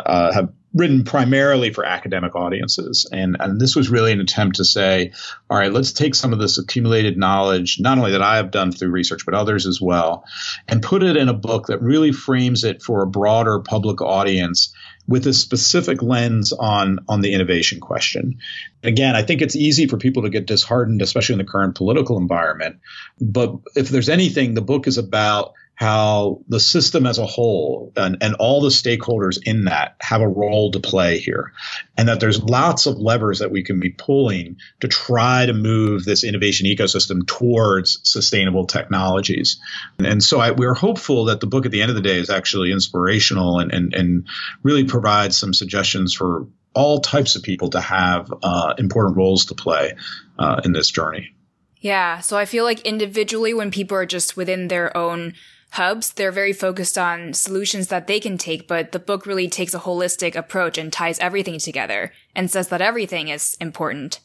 uh, 0.07 0.33
have 0.33 0.51
written 0.73 1.05
primarily 1.05 1.73
for 1.73 1.85
academic 1.85 2.37
audiences. 2.37 3.09
And, 3.11 3.37
and 3.41 3.61
this 3.61 3.75
was 3.75 3.91
really 3.91 4.13
an 4.13 4.21
attempt 4.21 4.57
to 4.57 4.65
say, 4.65 5.13
all 5.49 5.59
right, 5.59 5.73
let's 5.73 5.93
take 5.93 6.15
some 6.15 6.33
of 6.33 6.39
this 6.39 6.59
accumulated 6.59 7.17
knowledge, 7.17 7.79
not 7.81 7.99
only 7.99 8.13
that 8.13 8.23
I 8.23 8.37
have 8.37 8.51
done 8.51 8.71
through 8.71 8.91
research, 8.91 9.25
but 9.25 9.35
others 9.35 9.67
as 9.67 9.81
well, 9.81 10.25
and 10.69 10.83
put 10.83 11.03
it 11.03 11.17
in 11.17 11.29
a 11.29 11.35
book 11.35 11.67
that 11.67 11.83
really 11.83 12.13
frames 12.13 12.63
it 12.65 12.83
for 12.83 13.03
a 13.03 13.07
broader 13.07 13.59
public 13.61 14.01
audience 14.01 14.73
with 15.09 15.27
a 15.27 15.33
specific 15.33 16.03
lens 16.03 16.53
on 16.53 17.01
on 17.09 17.21
the 17.21 17.35
innovation 17.35 17.81
question. 17.81 18.39
Again, 18.85 19.17
I 19.17 19.23
think 19.23 19.43
it's 19.43 19.57
easy 19.57 19.89
for 19.89 19.97
people 19.97 20.23
to 20.23 20.31
get 20.31 20.47
disheartened, 20.47 21.03
especially 21.03 21.33
in 21.33 21.39
the 21.39 21.51
current 21.51 21.75
political 21.75 22.17
environment. 22.17 22.77
But 23.21 23.57
if 23.75 23.89
there's 23.89 24.09
anything, 24.09 24.55
the 24.55 24.63
book 24.63 24.87
is 24.87 24.99
about 24.99 25.55
how 25.81 26.43
the 26.47 26.61
system 26.61 27.07
as 27.07 27.17
a 27.17 27.25
whole 27.25 27.91
and, 27.97 28.19
and 28.21 28.35
all 28.35 28.61
the 28.61 28.69
stakeholders 28.69 29.39
in 29.43 29.65
that 29.65 29.97
have 29.99 30.21
a 30.21 30.29
role 30.29 30.71
to 30.71 30.79
play 30.79 31.19
here. 31.19 31.55
And 31.97 32.07
that 32.09 32.21
there's 32.21 32.43
lots 32.43 32.85
of 32.85 32.99
levers 32.99 33.39
that 33.39 33.51
we 33.51 33.63
can 33.63 33.81
be 33.81 33.89
pulling 33.89 34.59
to 34.81 34.89
try 34.89 35.47
to 35.47 35.55
move 35.55 36.05
this 36.05 36.23
innovation 36.23 36.67
ecosystem 36.67 37.27
towards 37.27 37.99
sustainable 38.05 38.67
technologies. 38.67 39.59
And, 39.99 40.23
so 40.23 40.39
I, 40.39 40.51
we're 40.51 40.75
hopeful 40.75 41.25
that 41.25 41.41
the 41.41 41.47
book 41.47 41.65
at 41.65 41.73
the 41.73 41.81
end 41.81 41.89
of 41.89 41.97
the 41.97 42.03
day 42.03 42.19
is 42.19 42.29
actually 42.29 42.73
inspirational 42.73 43.59
and, 43.59 43.73
and, 43.73 43.95
and 43.95 44.29
really 44.63 44.85
provides 44.85 45.39
some 45.39 45.55
suggestions 45.55 46.13
for 46.13 46.47
all 46.75 47.01
types 47.01 47.37
of 47.37 47.43
people 47.43 47.71
to 47.71 47.81
have 47.81 48.31
uh, 48.43 48.75
important 48.77 49.17
roles 49.17 49.47
to 49.47 49.55
play 49.55 49.95
uh, 50.39 50.61
in 50.63 50.73
this 50.73 50.91
journey. 50.91 51.35
Yeah. 51.79 52.21
So 52.21 52.37
I 52.37 52.45
feel 52.45 52.65
like 52.65 52.83
individually, 52.83 53.55
when 53.55 53.71
people 53.71 53.97
are 53.97 54.05
just 54.05 54.37
within 54.37 54.69
their 54.69 54.95
own 54.95 55.33
hubs, 55.71 56.13
they're 56.13 56.33
very 56.33 56.53
focused 56.53 56.99
on 56.99 57.33
solutions 57.33 57.89
that 57.89 58.07
they 58.07 58.21
can 58.21 58.39
take, 58.39 58.67
but 58.67 58.93
the 58.93 58.99
book 58.99 59.27
really 59.27 59.49
takes 59.49 59.75
a 59.75 59.81
holistic 59.81 60.35
approach 60.35 60.79
and 60.79 60.93
ties 60.93 61.19
everything 61.19 61.59
together 61.59 62.13
and 62.35 62.51
says 62.51 62.69
that 62.69 62.81
everything 62.81 63.29
is 63.29 63.57
important. 63.61 64.21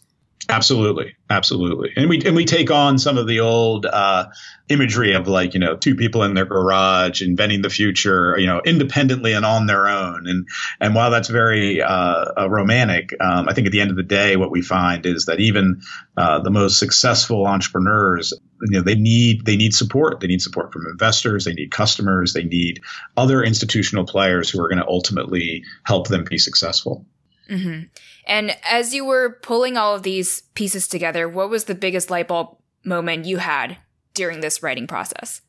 Absolutely, 0.48 1.16
absolutely, 1.30 1.92
and 1.96 2.08
we 2.08 2.24
and 2.24 2.36
we 2.36 2.46
take 2.46 2.70
on 2.70 3.00
some 3.00 3.18
of 3.18 3.26
the 3.26 3.40
old 3.40 3.88
uh, 3.88 4.28
imagery 4.70 5.14
of 5.14 5.28
like 5.28 5.56
you 5.56 5.60
know 5.60 5.76
two 5.76 5.96
people 5.96 6.22
in 6.22 6.36
their 6.36 6.46
garage 6.46 7.24
inventing 7.24 7.64
the 7.64 7.70
future, 7.70 8.38
you 8.38 8.46
know, 8.46 8.62
independently 8.64 9.34
and 9.34 9.44
on 9.44 9.66
their 9.66 9.88
own, 9.88 10.28
and 10.28 10.48
and 10.80 10.94
while 10.94 11.10
that's 11.10 11.30
very 11.30 11.82
uh, 11.82 12.26
uh, 12.38 12.50
romantic, 12.50 13.16
um, 13.20 13.50
I 13.50 13.54
think 13.54 13.66
at 13.66 13.72
the 13.72 13.82
end 13.82 13.90
of 13.90 13.98
the 13.98 14.04
day, 14.04 14.36
what 14.36 14.52
we 14.52 14.62
find 14.62 15.08
is 15.08 15.26
that 15.26 15.40
even 15.40 15.82
uh, 16.16 16.40
the 16.40 16.52
most 16.52 16.78
successful 16.78 17.48
entrepreneurs, 17.48 18.32
you 18.62 18.78
know, 18.78 18.82
they 18.82 18.96
need 18.96 19.46
they 19.46 19.58
need 19.58 19.74
support. 19.74 20.20
They 20.20 20.28
need 20.28 20.44
support 20.44 20.72
from 20.72 20.86
investors. 20.86 21.46
They 21.46 21.54
need 21.54 21.72
customers. 21.72 22.34
They 22.34 22.44
need 22.44 22.82
other 23.18 23.44
institutional 23.44 24.06
players 24.06 24.52
who 24.52 24.64
are 24.64 24.70
going 24.70 24.80
to 24.82 24.88
ultimately 24.88 25.64
help 25.86 26.08
them 26.08 26.24
be 26.24 26.38
successful. 26.38 27.08
Mm-hmm. 27.50 27.84
And 28.28 28.58
as 28.64 28.94
you 28.94 29.06
were 29.06 29.38
pulling 29.42 29.78
all 29.78 29.96
of 29.96 30.04
these 30.04 30.42
pieces 30.54 30.88
together, 30.88 31.30
what 31.30 31.50
was 31.50 31.66
the 31.66 31.76
biggest 31.76 32.10
light 32.10 32.28
bulb 32.28 32.58
moment 32.84 33.26
you 33.26 33.38
had 33.38 33.78
during 34.14 34.42
this 34.42 34.64
writing 34.64 34.88
process? 34.88 35.42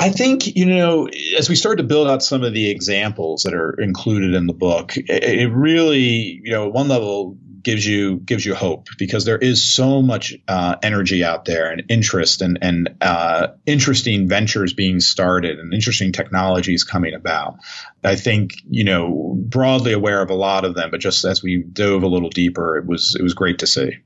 I 0.00 0.10
think, 0.10 0.56
you 0.56 0.66
know, 0.66 1.08
as 1.38 1.48
we 1.48 1.54
start 1.54 1.78
to 1.78 1.84
build 1.84 2.08
out 2.08 2.22
some 2.22 2.42
of 2.42 2.52
the 2.52 2.68
examples 2.68 3.44
that 3.44 3.54
are 3.54 3.80
included 3.80 4.34
in 4.34 4.46
the 4.46 4.52
book, 4.52 4.96
it, 4.96 5.08
it 5.08 5.52
really, 5.52 6.40
you 6.42 6.50
know, 6.50 6.68
one 6.68 6.88
level 6.88 7.38
gives 7.64 7.84
you 7.84 8.18
gives 8.18 8.44
you 8.44 8.54
hope 8.54 8.88
because 8.98 9.24
there 9.24 9.38
is 9.38 9.62
so 9.62 10.02
much 10.02 10.34
uh, 10.46 10.76
energy 10.82 11.24
out 11.24 11.46
there 11.46 11.72
and 11.72 11.84
interest 11.88 12.42
and 12.42 12.58
and 12.62 12.96
uh, 13.00 13.48
interesting 13.66 14.28
ventures 14.28 14.74
being 14.74 15.00
started 15.00 15.58
and 15.58 15.74
interesting 15.74 16.12
technologies 16.12 16.84
coming 16.84 17.14
about. 17.14 17.56
I 18.04 18.16
think 18.16 18.52
you 18.68 18.84
know 18.84 19.34
broadly 19.36 19.92
aware 19.92 20.22
of 20.22 20.30
a 20.30 20.34
lot 20.34 20.64
of 20.64 20.74
them, 20.74 20.90
but 20.90 21.00
just 21.00 21.24
as 21.24 21.42
we 21.42 21.62
dove 21.62 22.02
a 22.02 22.08
little 22.08 22.30
deeper, 22.30 22.76
it 22.76 22.86
was 22.86 23.16
it 23.18 23.22
was 23.22 23.34
great 23.34 23.58
to 23.60 23.66
see. 23.66 23.98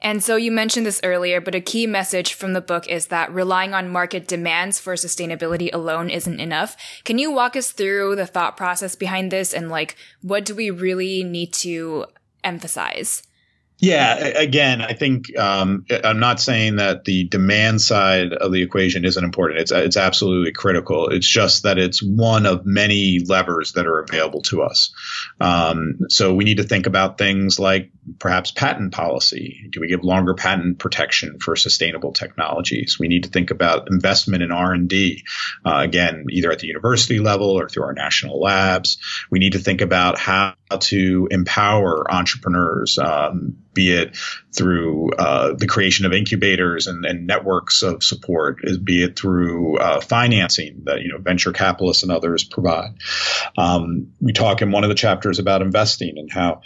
And 0.00 0.22
so 0.22 0.36
you 0.36 0.52
mentioned 0.52 0.86
this 0.86 1.00
earlier, 1.02 1.40
but 1.40 1.54
a 1.54 1.60
key 1.60 1.86
message 1.86 2.34
from 2.34 2.52
the 2.52 2.60
book 2.60 2.86
is 2.86 3.06
that 3.06 3.32
relying 3.32 3.74
on 3.74 3.88
market 3.88 4.28
demands 4.28 4.78
for 4.78 4.94
sustainability 4.94 5.72
alone 5.72 6.10
isn't 6.10 6.38
enough. 6.38 6.76
Can 7.04 7.18
you 7.18 7.32
walk 7.32 7.56
us 7.56 7.72
through 7.72 8.14
the 8.16 8.26
thought 8.26 8.56
process 8.56 8.94
behind 8.94 9.30
this 9.30 9.54
and 9.54 9.70
like 9.70 9.96
what 10.20 10.44
do 10.44 10.54
we 10.54 10.70
really 10.70 11.24
need 11.24 11.52
to 11.54 12.06
emphasize. 12.46 13.22
Yeah, 13.78 14.14
again, 14.14 14.80
I 14.80 14.94
think 14.94 15.36
um, 15.38 15.84
I'm 16.02 16.18
not 16.18 16.40
saying 16.40 16.76
that 16.76 17.04
the 17.04 17.24
demand 17.24 17.82
side 17.82 18.32
of 18.32 18.50
the 18.50 18.62
equation 18.62 19.04
isn't 19.04 19.22
important. 19.22 19.60
It's 19.60 19.70
it's 19.70 19.98
absolutely 19.98 20.52
critical. 20.52 21.08
It's 21.08 21.28
just 21.28 21.64
that 21.64 21.76
it's 21.76 22.02
one 22.02 22.46
of 22.46 22.64
many 22.64 23.20
levers 23.26 23.72
that 23.72 23.86
are 23.86 23.98
available 23.98 24.40
to 24.42 24.62
us. 24.62 24.94
Um, 25.42 25.98
so 26.08 26.34
we 26.34 26.44
need 26.44 26.56
to 26.56 26.62
think 26.62 26.86
about 26.86 27.18
things 27.18 27.58
like 27.58 27.90
perhaps 28.18 28.50
patent 28.50 28.94
policy. 28.94 29.68
Do 29.70 29.80
we 29.80 29.88
give 29.88 30.02
longer 30.02 30.32
patent 30.32 30.78
protection 30.78 31.38
for 31.38 31.54
sustainable 31.54 32.12
technologies? 32.12 32.96
We 32.98 33.08
need 33.08 33.24
to 33.24 33.30
think 33.30 33.50
about 33.50 33.90
investment 33.90 34.42
in 34.42 34.52
R 34.52 34.72
and 34.72 34.88
D. 34.88 35.22
Uh, 35.66 35.80
again, 35.84 36.24
either 36.30 36.50
at 36.50 36.60
the 36.60 36.66
university 36.66 37.18
level 37.18 37.50
or 37.50 37.68
through 37.68 37.84
our 37.84 37.92
national 37.92 38.40
labs. 38.40 38.96
We 39.30 39.38
need 39.38 39.52
to 39.52 39.58
think 39.58 39.82
about 39.82 40.18
how 40.18 40.54
to 40.80 41.28
empower 41.30 42.10
entrepreneurs. 42.10 42.98
Um, 42.98 43.58
be 43.76 43.92
it 43.92 44.16
through 44.56 45.12
uh, 45.12 45.52
the 45.52 45.66
creation 45.66 46.06
of 46.06 46.12
incubators 46.12 46.88
and, 46.88 47.04
and, 47.04 47.26
networks 47.26 47.82
of 47.82 48.02
support, 48.02 48.60
be 48.82 49.04
it 49.04 49.16
through 49.16 49.76
uh, 49.76 50.00
financing 50.00 50.82
that 50.84 51.02
you 51.02 51.12
know 51.12 51.18
venture 51.18 51.52
capitalists 51.52 52.02
and 52.02 52.10
others 52.10 52.42
provide. 52.42 52.94
Um, 53.56 54.12
we 54.20 54.32
talk 54.32 54.62
in 54.62 54.72
one 54.72 54.82
of 54.82 54.88
the 54.88 54.94
chapters 54.96 55.38
about 55.38 55.62
investing 55.62 56.18
and 56.18 56.32
how 56.32 56.62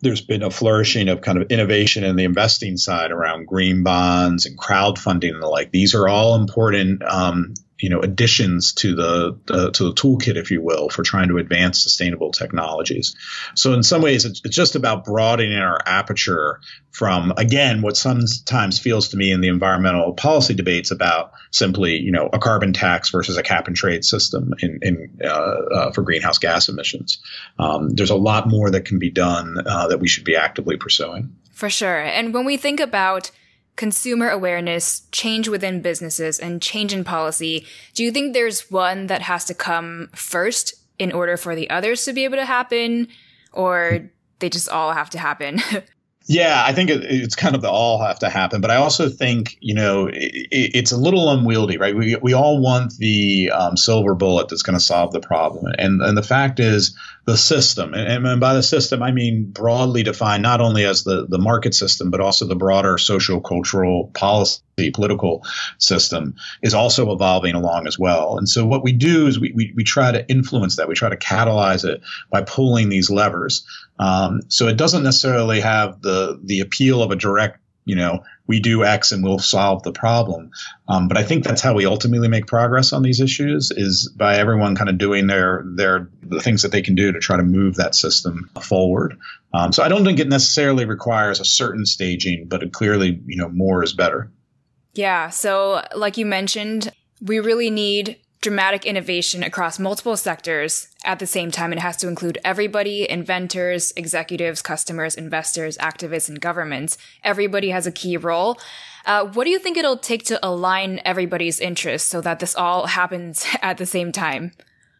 there's 0.00 0.20
been 0.20 0.42
a 0.42 0.50
flourishing 0.50 1.08
of 1.08 1.20
kind 1.20 1.40
of 1.40 1.50
innovation 1.50 2.04
in 2.04 2.16
the 2.16 2.24
investing 2.24 2.76
side 2.76 3.10
around 3.10 3.46
green 3.46 3.82
bonds 3.82 4.46
and 4.46 4.58
crowdfunding 4.58 5.32
and 5.32 5.42
the 5.42 5.48
like. 5.48 5.70
These 5.70 5.94
are 5.94 6.08
all 6.08 6.34
important 6.34 7.02
um, 7.02 7.54
you 7.78 7.88
know 7.90 8.00
additions 8.00 8.72
to 8.74 8.94
the, 8.94 9.38
the, 9.46 9.70
to 9.70 9.84
the 9.84 9.92
toolkit 9.92 10.36
if 10.36 10.50
you 10.50 10.60
will 10.60 10.88
for 10.88 11.02
trying 11.02 11.28
to 11.28 11.38
advance 11.38 11.82
sustainable 11.82 12.32
technologies. 12.32 13.14
So 13.54 13.72
in 13.72 13.82
some 13.82 14.02
ways 14.02 14.24
it's, 14.24 14.40
it's, 14.44 14.58
just 14.58 14.74
about 14.74 15.04
broadening 15.04 15.56
our 15.56 15.80
aperture 15.86 16.60
from 16.90 17.32
again 17.36 17.80
what 17.80 17.96
sometimes 17.96 18.80
feels 18.80 19.08
to 19.08 19.16
me 19.16 19.30
in 19.30 19.40
the 19.40 19.48
environmental 19.48 20.12
policy 20.14 20.52
debates 20.52 20.90
about 20.90 21.32
simply 21.52 21.96
you 21.98 22.10
know 22.10 22.28
a 22.32 22.38
carbon 22.38 22.72
tax 22.72 23.10
versus 23.10 23.36
a 23.36 23.42
cap 23.42 23.68
and 23.68 23.76
trade 23.76 24.04
system 24.04 24.52
in, 24.60 24.80
in 24.82 25.18
uh, 25.22 25.28
uh, 25.28 25.92
for 25.92 26.02
greenhouse 26.02 26.38
gas 26.38 26.68
emissions. 26.68 27.18
Um, 27.58 27.90
there's 27.90 28.10
a 28.10 28.16
lot 28.16 28.48
more 28.48 28.70
that 28.70 28.84
can 28.84 28.98
be 28.98 29.10
done 29.10 29.62
uh, 29.64 29.88
that 29.88 30.00
we 30.00 30.08
should 30.08 30.24
be 30.24 30.34
actively 30.34 30.76
pursuing. 30.76 31.36
For 31.52 31.70
sure. 31.70 32.00
And 32.00 32.34
when 32.34 32.44
we 32.44 32.56
think 32.56 32.80
about 32.80 33.30
consumer 33.78 34.28
awareness, 34.28 35.02
change 35.12 35.48
within 35.48 35.80
businesses, 35.80 36.38
and 36.38 36.60
change 36.60 36.92
in 36.92 37.04
policy, 37.04 37.64
do 37.94 38.02
you 38.02 38.10
think 38.10 38.34
there's 38.34 38.70
one 38.70 39.06
that 39.06 39.22
has 39.22 39.44
to 39.46 39.54
come 39.54 40.10
first 40.14 40.74
in 40.98 41.12
order 41.12 41.36
for 41.36 41.54
the 41.54 41.70
others 41.70 42.04
to 42.04 42.12
be 42.12 42.24
able 42.24 42.36
to 42.36 42.44
happen, 42.44 43.08
or 43.52 44.10
they 44.40 44.50
just 44.50 44.68
all 44.68 44.92
have 44.92 45.08
to 45.10 45.18
happen? 45.18 45.62
Yeah, 46.30 46.62
I 46.62 46.74
think 46.74 46.90
it, 46.90 47.04
it's 47.04 47.34
kind 47.34 47.54
of 47.54 47.62
the 47.62 47.70
all 47.70 48.04
have 48.04 48.18
to 48.18 48.28
happen, 48.28 48.60
but 48.60 48.70
I 48.70 48.76
also 48.76 49.08
think 49.08 49.56
you 49.62 49.72
know 49.72 50.08
it, 50.08 50.46
it's 50.50 50.92
a 50.92 50.98
little 50.98 51.30
unwieldy, 51.30 51.78
right? 51.78 51.96
We 51.96 52.16
we 52.20 52.34
all 52.34 52.60
want 52.60 52.98
the 52.98 53.50
um, 53.50 53.78
silver 53.78 54.14
bullet 54.14 54.48
that's 54.48 54.62
going 54.62 54.78
to 54.78 54.84
solve 54.84 55.12
the 55.12 55.20
problem, 55.20 55.72
and 55.78 56.02
and 56.02 56.18
the 56.18 56.22
fact 56.22 56.60
is 56.60 56.94
the 57.28 57.36
system, 57.36 57.92
and, 57.92 58.26
and 58.26 58.40
by 58.40 58.54
the 58.54 58.62
system 58.62 59.02
I 59.02 59.12
mean 59.12 59.50
broadly 59.52 60.02
defined, 60.02 60.42
not 60.42 60.62
only 60.62 60.86
as 60.86 61.04
the 61.04 61.26
the 61.26 61.36
market 61.36 61.74
system, 61.74 62.10
but 62.10 62.22
also 62.22 62.46
the 62.46 62.56
broader 62.56 62.96
social 62.96 63.42
cultural 63.42 64.10
policy 64.14 64.62
political 64.94 65.44
system 65.76 66.36
is 66.62 66.72
also 66.72 67.12
evolving 67.12 67.54
along 67.54 67.86
as 67.86 67.98
well. 67.98 68.38
And 68.38 68.48
so 68.48 68.64
what 68.64 68.82
we 68.82 68.92
do 68.92 69.26
is 69.26 69.38
we, 69.38 69.52
we, 69.54 69.74
we 69.76 69.84
try 69.84 70.10
to 70.10 70.26
influence 70.26 70.76
that. 70.76 70.88
We 70.88 70.94
try 70.94 71.10
to 71.10 71.18
catalyze 71.18 71.84
it 71.84 72.00
by 72.30 72.44
pulling 72.44 72.88
these 72.88 73.10
levers. 73.10 73.66
Um, 73.98 74.40
so 74.48 74.68
it 74.68 74.78
doesn't 74.78 75.02
necessarily 75.02 75.60
have 75.60 76.00
the 76.00 76.40
the 76.42 76.60
appeal 76.60 77.02
of 77.02 77.10
a 77.10 77.16
direct, 77.16 77.58
you 77.88 77.96
know, 77.96 78.22
we 78.46 78.60
do 78.60 78.84
X 78.84 79.12
and 79.12 79.24
we'll 79.24 79.38
solve 79.38 79.82
the 79.82 79.92
problem. 79.92 80.50
Um, 80.88 81.08
but 81.08 81.16
I 81.16 81.22
think 81.22 81.42
that's 81.42 81.62
how 81.62 81.72
we 81.72 81.86
ultimately 81.86 82.28
make 82.28 82.46
progress 82.46 82.92
on 82.92 83.02
these 83.02 83.20
issues 83.20 83.70
is 83.70 84.12
by 84.14 84.36
everyone 84.36 84.76
kind 84.76 84.90
of 84.90 84.98
doing 84.98 85.26
their 85.26 85.64
their 85.64 86.10
the 86.22 86.40
things 86.40 86.62
that 86.62 86.70
they 86.70 86.82
can 86.82 86.94
do 86.94 87.12
to 87.12 87.18
try 87.18 87.38
to 87.38 87.42
move 87.42 87.76
that 87.76 87.94
system 87.94 88.50
forward. 88.60 89.18
Um, 89.54 89.72
so 89.72 89.82
I 89.82 89.88
don't 89.88 90.04
think 90.04 90.20
it 90.20 90.28
necessarily 90.28 90.84
requires 90.84 91.40
a 91.40 91.46
certain 91.46 91.86
staging, 91.86 92.46
but 92.46 92.62
it 92.62 92.74
clearly, 92.74 93.20
you 93.26 93.36
know, 93.36 93.48
more 93.48 93.82
is 93.82 93.94
better. 93.94 94.30
Yeah. 94.92 95.30
So, 95.30 95.82
like 95.96 96.18
you 96.18 96.26
mentioned, 96.26 96.92
we 97.22 97.40
really 97.40 97.70
need 97.70 98.18
dramatic 98.40 98.86
innovation 98.86 99.42
across 99.42 99.78
multiple 99.78 100.16
sectors 100.16 100.88
at 101.04 101.18
the 101.18 101.26
same 101.26 101.50
time. 101.50 101.72
It 101.72 101.78
has 101.80 101.96
to 101.98 102.08
include 102.08 102.38
everybody 102.44 103.08
inventors, 103.08 103.92
executives, 103.96 104.62
customers, 104.62 105.14
investors, 105.14 105.76
activists, 105.78 106.28
and 106.28 106.40
governments. 106.40 106.98
Everybody 107.24 107.70
has 107.70 107.86
a 107.86 107.92
key 107.92 108.16
role. 108.16 108.58
Uh, 109.06 109.26
what 109.26 109.44
do 109.44 109.50
you 109.50 109.58
think 109.58 109.76
it'll 109.76 109.96
take 109.96 110.24
to 110.24 110.38
align 110.46 111.00
everybody's 111.04 111.58
interests 111.58 112.08
so 112.08 112.20
that 112.20 112.38
this 112.38 112.54
all 112.54 112.86
happens 112.98 113.44
at 113.62 113.78
the 113.78 113.86
same 113.86 114.12
time? 114.12 114.52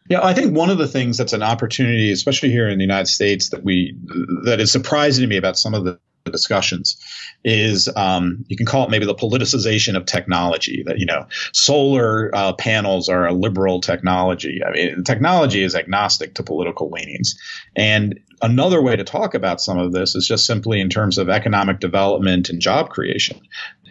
Yeah, 0.09 0.25
I 0.25 0.33
think 0.33 0.57
one 0.57 0.71
of 0.71 0.79
the 0.79 0.87
things 0.87 1.17
that's 1.17 1.33
an 1.33 1.43
opportunity, 1.43 2.11
especially 2.11 2.49
here 2.49 2.67
in 2.67 2.79
the 2.79 2.83
United 2.83 3.05
States, 3.05 3.49
that 3.49 3.63
we 3.63 3.95
that 4.43 4.59
is 4.59 4.71
surprising 4.71 5.21
to 5.21 5.27
me 5.27 5.37
about 5.37 5.55
some 5.55 5.75
of 5.75 5.85
the 5.85 5.99
discussions 6.29 6.97
is 7.43 7.89
um, 7.95 8.45
you 8.47 8.57
can 8.57 8.65
call 8.65 8.85
it 8.85 8.89
maybe 8.89 9.05
the 9.05 9.15
politicization 9.15 9.95
of 9.95 10.05
technology 10.05 10.83
that 10.85 10.99
you 10.99 11.05
know 11.05 11.25
solar 11.53 12.29
uh, 12.33 12.53
panels 12.53 13.09
are 13.09 13.27
a 13.27 13.33
liberal 13.33 13.81
technology 13.81 14.61
i 14.65 14.71
mean 14.71 15.03
technology 15.03 15.63
is 15.63 15.75
agnostic 15.75 16.35
to 16.35 16.43
political 16.43 16.89
leanings 16.89 17.39
and 17.75 18.19
another 18.41 18.81
way 18.81 18.95
to 18.95 19.03
talk 19.03 19.33
about 19.33 19.61
some 19.61 19.77
of 19.77 19.91
this 19.91 20.15
is 20.15 20.27
just 20.27 20.45
simply 20.45 20.79
in 20.79 20.89
terms 20.89 21.17
of 21.17 21.29
economic 21.29 21.79
development 21.79 22.49
and 22.49 22.61
job 22.61 22.89
creation. 22.89 23.39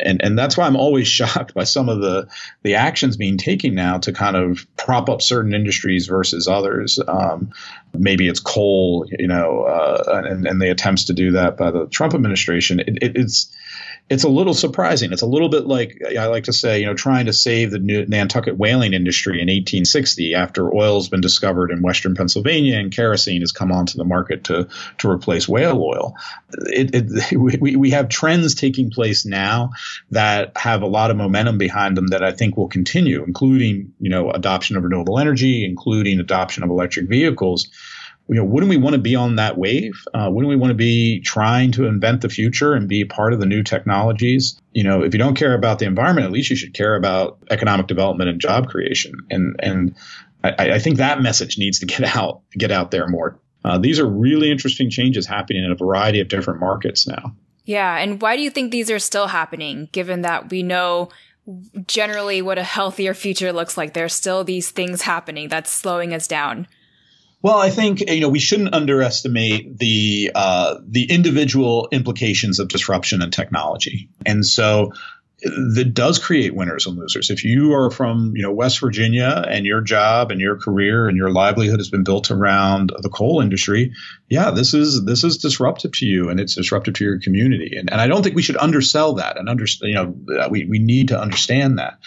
And, 0.00 0.22
and 0.22 0.38
that's 0.38 0.56
why 0.56 0.66
I'm 0.66 0.76
always 0.76 1.08
shocked 1.18 1.54
by 1.54 1.64
some 1.64 1.88
of 1.88 2.00
the, 2.00 2.28
the 2.62 2.76
actions 2.76 3.16
being 3.16 3.38
taken 3.38 3.74
now 3.74 3.98
to 3.98 4.12
kind 4.12 4.36
of 4.36 4.66
prop 4.76 5.08
up 5.08 5.22
certain 5.22 5.54
industries 5.54 6.06
versus 6.06 6.48
others. 6.48 6.98
Um, 7.06 7.52
maybe 7.92 8.28
it's 8.28 8.40
coal, 8.40 9.06
you 9.18 9.28
know, 9.28 9.62
uh, 9.62 10.22
and, 10.28 10.46
and 10.46 10.60
the 10.60 10.70
attempts 10.70 11.04
to 11.04 11.12
do 11.12 11.32
that 11.32 11.56
by 11.56 11.70
the 11.70 11.86
Trump 11.86 12.14
administration. 12.14 12.80
It, 12.80 12.98
it, 13.02 13.16
it's, 13.16 13.54
it's 14.10 14.24
a 14.24 14.28
little 14.28 14.54
surprising. 14.54 15.12
It's 15.12 15.22
a 15.22 15.26
little 15.26 15.50
bit 15.50 15.66
like 15.66 16.00
I 16.18 16.26
like 16.26 16.44
to 16.44 16.52
say, 16.52 16.80
you 16.80 16.86
know, 16.86 16.94
trying 16.94 17.26
to 17.26 17.32
save 17.32 17.70
the 17.70 17.78
Nantucket 17.78 18.56
whaling 18.56 18.94
industry 18.94 19.34
in 19.34 19.48
1860 19.48 20.34
after 20.34 20.74
oil's 20.74 21.08
been 21.08 21.20
discovered 21.20 21.70
in 21.70 21.82
western 21.82 22.14
Pennsylvania 22.14 22.78
and 22.78 22.90
kerosene 22.90 23.42
has 23.42 23.52
come 23.52 23.70
onto 23.70 23.98
the 23.98 24.04
market 24.04 24.44
to 24.44 24.68
to 24.98 25.10
replace 25.10 25.46
whale 25.46 25.82
oil. 25.82 26.14
It, 26.52 26.94
it, 26.94 27.32
we, 27.60 27.76
we 27.76 27.90
have 27.90 28.08
trends 28.08 28.54
taking 28.54 28.90
place 28.90 29.26
now 29.26 29.72
that 30.10 30.56
have 30.56 30.82
a 30.82 30.86
lot 30.86 31.10
of 31.10 31.18
momentum 31.18 31.58
behind 31.58 31.96
them 31.96 32.08
that 32.08 32.24
I 32.24 32.32
think 32.32 32.56
will 32.56 32.68
continue, 32.68 33.24
including 33.24 33.92
you 34.00 34.10
know 34.10 34.30
adoption 34.30 34.76
of 34.76 34.84
renewable 34.84 35.18
energy, 35.18 35.66
including 35.66 36.18
adoption 36.18 36.62
of 36.62 36.70
electric 36.70 37.08
vehicles 37.08 37.68
you 38.28 38.34
know, 38.34 38.44
wouldn't 38.44 38.68
we 38.68 38.76
want 38.76 38.94
to 38.94 39.00
be 39.00 39.16
on 39.16 39.36
that 39.36 39.56
wave? 39.56 40.04
Uh, 40.12 40.28
wouldn't 40.30 40.50
we 40.50 40.56
want 40.56 40.70
to 40.70 40.74
be 40.74 41.20
trying 41.20 41.72
to 41.72 41.86
invent 41.86 42.20
the 42.20 42.28
future 42.28 42.74
and 42.74 42.86
be 42.86 43.04
part 43.04 43.32
of 43.32 43.40
the 43.40 43.46
new 43.46 43.62
technologies? 43.62 44.60
You 44.72 44.84
know, 44.84 45.02
if 45.02 45.14
you 45.14 45.18
don't 45.18 45.34
care 45.34 45.54
about 45.54 45.78
the 45.78 45.86
environment, 45.86 46.26
at 46.26 46.32
least 46.32 46.50
you 46.50 46.56
should 46.56 46.74
care 46.74 46.94
about 46.94 47.38
economic 47.50 47.86
development 47.86 48.28
and 48.28 48.40
job 48.40 48.68
creation. 48.68 49.14
And 49.30 49.56
and 49.60 49.96
I, 50.44 50.74
I 50.74 50.78
think 50.78 50.98
that 50.98 51.22
message 51.22 51.56
needs 51.58 51.78
to 51.80 51.86
get 51.86 52.16
out 52.16 52.42
get 52.52 52.70
out 52.70 52.90
there 52.90 53.08
more. 53.08 53.38
Uh, 53.64 53.78
these 53.78 53.98
are 53.98 54.06
really 54.06 54.50
interesting 54.50 54.90
changes 54.90 55.26
happening 55.26 55.64
in 55.64 55.72
a 55.72 55.74
variety 55.74 56.20
of 56.20 56.28
different 56.28 56.60
markets 56.60 57.06
now. 57.06 57.34
Yeah, 57.64 57.96
and 57.96 58.20
why 58.20 58.36
do 58.36 58.42
you 58.42 58.50
think 58.50 58.70
these 58.70 58.90
are 58.90 58.98
still 58.98 59.26
happening? 59.26 59.88
Given 59.92 60.22
that 60.22 60.50
we 60.50 60.62
know 60.62 61.08
generally 61.86 62.42
what 62.42 62.58
a 62.58 62.62
healthier 62.62 63.14
future 63.14 63.52
looks 63.52 63.76
like, 63.76 63.94
there's 63.94 64.12
still 64.12 64.44
these 64.44 64.70
things 64.70 65.02
happening 65.02 65.48
that's 65.48 65.70
slowing 65.70 66.12
us 66.12 66.26
down. 66.26 66.66
Well, 67.40 67.58
I 67.58 67.70
think 67.70 68.00
you 68.00 68.20
know 68.20 68.28
we 68.28 68.40
shouldn't 68.40 68.74
underestimate 68.74 69.78
the 69.78 70.32
uh, 70.34 70.78
the 70.86 71.04
individual 71.04 71.88
implications 71.92 72.58
of 72.58 72.68
disruption 72.68 73.22
and 73.22 73.32
technology, 73.32 74.10
and 74.26 74.44
so 74.44 74.92
that 75.40 75.92
does 75.94 76.18
create 76.18 76.54
winners 76.54 76.86
and 76.86 76.96
losers. 76.96 77.30
If 77.30 77.44
you 77.44 77.72
are 77.74 77.90
from, 77.92 78.32
you 78.34 78.42
know, 78.42 78.52
West 78.52 78.80
Virginia 78.80 79.44
and 79.48 79.64
your 79.64 79.80
job 79.80 80.32
and 80.32 80.40
your 80.40 80.56
career 80.56 81.06
and 81.06 81.16
your 81.16 81.30
livelihood 81.30 81.78
has 81.78 81.90
been 81.90 82.02
built 82.02 82.32
around 82.32 82.92
the 82.98 83.08
coal 83.08 83.40
industry, 83.40 83.92
yeah, 84.28 84.50
this 84.50 84.74
is 84.74 85.04
this 85.04 85.22
is 85.22 85.38
disruptive 85.38 85.92
to 85.92 86.06
you 86.06 86.28
and 86.28 86.40
it's 86.40 86.56
disruptive 86.56 86.94
to 86.94 87.04
your 87.04 87.20
community. 87.20 87.76
And, 87.76 87.90
and 87.90 88.00
I 88.00 88.08
don't 88.08 88.24
think 88.24 88.34
we 88.34 88.42
should 88.42 88.56
undersell 88.56 89.14
that 89.14 89.38
and 89.38 89.48
understand, 89.48 89.88
you 89.90 89.94
know, 89.94 90.48
we, 90.50 90.64
we 90.64 90.80
need 90.80 91.08
to 91.08 91.20
understand 91.20 91.78
that. 91.78 91.98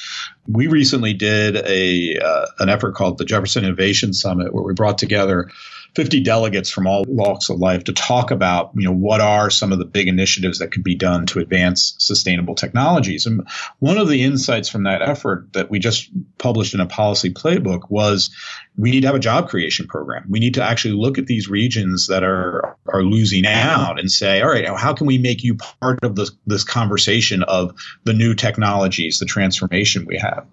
We 0.47 0.67
recently 0.67 1.13
did 1.13 1.56
a 1.56 2.19
uh, 2.19 2.45
an 2.60 2.69
effort 2.69 2.95
called 2.95 3.17
the 3.17 3.25
Jefferson 3.25 3.63
Innovation 3.63 4.13
Summit 4.13 4.54
where 4.54 4.63
we 4.63 4.73
brought 4.73 4.97
together 4.97 5.49
50 5.95 6.21
delegates 6.21 6.69
from 6.69 6.88
all 6.88 7.04
walks 7.06 7.49
of 7.49 7.60
life 7.60 7.84
to 7.86 7.93
talk 7.93 8.32
about, 8.32 8.71
you 8.75 8.86
know, 8.86 8.93
what 8.93 9.19
are 9.19 9.49
some 9.49 9.73
of 9.73 9.77
the 9.77 9.86
big 9.86 10.08
initiatives 10.08 10.60
that 10.60 10.71
could 10.71 10.84
be 10.84 10.95
done 10.95 11.25
to 11.27 11.39
advance 11.39 11.95
sustainable 11.97 12.56
technologies. 12.56 13.25
And 13.25 13.47
one 13.80 13.97
of 13.97 14.08
the 14.08 14.23
insights 14.23 14.69
from 14.69 14.84
that 14.84 15.01
effort 15.01 15.51
that 15.51 15.69
we 15.69 15.80
just 15.80 16.10
published 16.38 16.73
in 16.73 16.80
a 16.80 16.86
policy 16.86 17.34
playbook 17.34 17.89
was 17.89 18.34
we 18.77 18.91
need 18.91 19.01
to 19.01 19.07
have 19.07 19.15
a 19.15 19.19
job 19.19 19.49
creation 19.49 19.88
program. 19.88 20.25
We 20.29 20.39
need 20.39 20.53
to 20.55 20.63
actually 20.63 20.93
look 20.93 21.17
at 21.17 21.27
these 21.27 21.49
regions 21.49 22.07
that 22.07 22.23
are 22.23 22.77
are 22.88 23.03
losing 23.03 23.45
out 23.45 23.99
and 23.99 24.12
say, 24.12 24.41
all 24.41 24.49
right, 24.49 24.67
how 24.77 24.93
can 24.93 25.07
we 25.07 25.17
make 25.17 25.43
you 25.43 25.55
part 25.55 25.99
of 26.03 26.15
this 26.15 26.31
this 26.47 26.63
conversation 26.63 27.43
of 27.43 27.75
the 28.03 28.13
new 28.13 28.34
technologies, 28.34 29.19
the 29.19 29.25
transformation 29.25 30.05
we 30.05 30.17
have? 30.17 30.45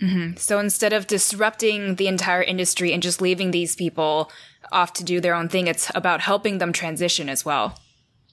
Mm-hmm. 0.00 0.36
So 0.36 0.60
instead 0.60 0.92
of 0.92 1.08
disrupting 1.08 1.96
the 1.96 2.06
entire 2.06 2.42
industry 2.42 2.92
and 2.92 3.02
just 3.02 3.20
leaving 3.20 3.50
these 3.50 3.74
people 3.74 4.30
off 4.72 4.92
to 4.94 5.04
do 5.04 5.20
their 5.20 5.34
own 5.34 5.48
thing. 5.48 5.66
It's 5.66 5.90
about 5.94 6.20
helping 6.20 6.58
them 6.58 6.72
transition 6.72 7.28
as 7.28 7.44
well. 7.44 7.78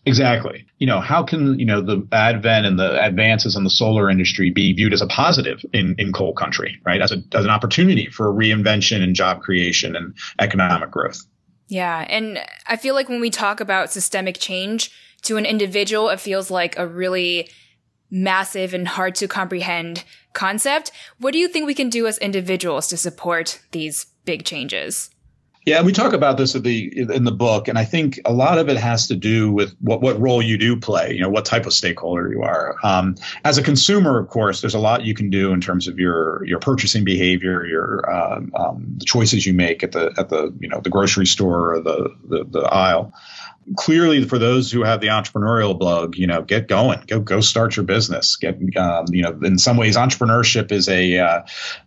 Exactly. 0.05 0.65
You 0.77 0.85
know, 0.87 0.99
how 0.99 1.23
can, 1.23 1.57
you 1.57 1.65
know, 1.65 1.81
the 1.81 2.07
advent 2.11 2.65
and 2.65 2.77
the 2.77 3.03
advances 3.03 3.55
in 3.55 3.63
the 3.63 3.69
solar 3.69 4.09
industry 4.09 4.51
be 4.51 4.71
viewed 4.73 4.93
as 4.93 5.01
a 5.01 5.07
positive 5.07 5.65
in, 5.73 5.95
in 5.97 6.13
coal 6.13 6.33
country, 6.33 6.79
right? 6.85 7.01
As, 7.01 7.11
a, 7.11 7.23
as 7.33 7.43
an 7.43 7.49
opportunity 7.49 8.07
for 8.09 8.31
reinvention 8.31 9.01
and 9.01 9.15
job 9.15 9.41
creation 9.41 9.95
and 9.95 10.15
economic 10.39 10.91
growth. 10.91 11.25
Yeah. 11.67 12.05
And 12.07 12.39
I 12.67 12.75
feel 12.75 12.93
like 12.93 13.09
when 13.09 13.19
we 13.19 13.31
talk 13.31 13.59
about 13.59 13.91
systemic 13.91 14.37
change 14.39 14.91
to 15.23 15.37
an 15.37 15.45
individual, 15.45 16.09
it 16.09 16.19
feels 16.19 16.51
like 16.51 16.77
a 16.77 16.85
really 16.85 17.49
massive 18.11 18.75
and 18.75 18.87
hard 18.87 19.15
to 19.15 19.27
comprehend 19.27 20.03
concept. 20.33 20.91
What 21.17 21.31
do 21.31 21.39
you 21.39 21.47
think 21.47 21.65
we 21.65 21.73
can 21.73 21.89
do 21.89 22.05
as 22.05 22.19
individuals 22.19 22.87
to 22.89 22.97
support 22.97 23.59
these 23.71 24.05
big 24.25 24.45
changes? 24.45 25.09
Yeah, 25.65 25.81
we 25.81 25.93
talk 25.93 26.13
about 26.13 26.37
this 26.37 26.53
in 26.53 26.61
the 26.61 26.95
in 26.95 27.23
the 27.23 27.31
book, 27.31 27.67
and 27.67 27.79
I 27.79 27.85
think 27.85 28.19
a 28.23 28.31
lot 28.31 28.59
of 28.59 28.69
it 28.69 28.77
has 28.77 29.07
to 29.07 29.15
do 29.15 29.51
with 29.51 29.75
what 29.79 29.99
what 29.99 30.19
role 30.19 30.39
you 30.39 30.59
do 30.59 30.79
play. 30.79 31.11
You 31.11 31.21
know, 31.21 31.29
what 31.29 31.43
type 31.43 31.65
of 31.65 31.73
stakeholder 31.73 32.31
you 32.31 32.43
are. 32.43 32.75
Um, 32.83 33.15
as 33.45 33.57
a 33.57 33.63
consumer, 33.63 34.19
of 34.19 34.29
course, 34.29 34.61
there's 34.61 34.75
a 34.75 34.79
lot 34.79 35.05
you 35.05 35.15
can 35.15 35.31
do 35.31 35.51
in 35.53 35.61
terms 35.61 35.87
of 35.87 35.97
your 35.97 36.45
your 36.45 36.59
purchasing 36.59 37.03
behavior, 37.03 37.65
your 37.65 38.07
um, 38.13 38.51
um, 38.55 38.85
the 38.97 39.05
choices 39.05 39.47
you 39.47 39.55
make 39.55 39.81
at 39.81 39.93
the 39.93 40.13
at 40.19 40.29
the 40.29 40.53
you 40.59 40.69
know 40.69 40.81
the 40.81 40.91
grocery 40.91 41.25
store 41.25 41.73
or 41.73 41.79
the 41.79 42.15
the, 42.29 42.43
the 42.43 42.61
aisle. 42.61 43.11
Clearly 43.75 44.23
for 44.25 44.37
those 44.37 44.71
who 44.71 44.83
have 44.83 45.01
the 45.01 45.07
entrepreneurial 45.07 45.77
bug, 45.77 46.17
you 46.17 46.27
know, 46.27 46.41
get 46.43 46.67
going, 46.67 47.01
go 47.07 47.19
go 47.19 47.41
start 47.41 47.75
your 47.75 47.85
business. 47.85 48.35
Get 48.35 48.59
um, 48.77 49.05
you 49.09 49.23
know, 49.23 49.39
in 49.43 49.57
some 49.57 49.77
ways, 49.77 49.97
entrepreneurship 49.97 50.71
is 50.71 50.87
a 50.87 51.17
uh, 51.17 51.41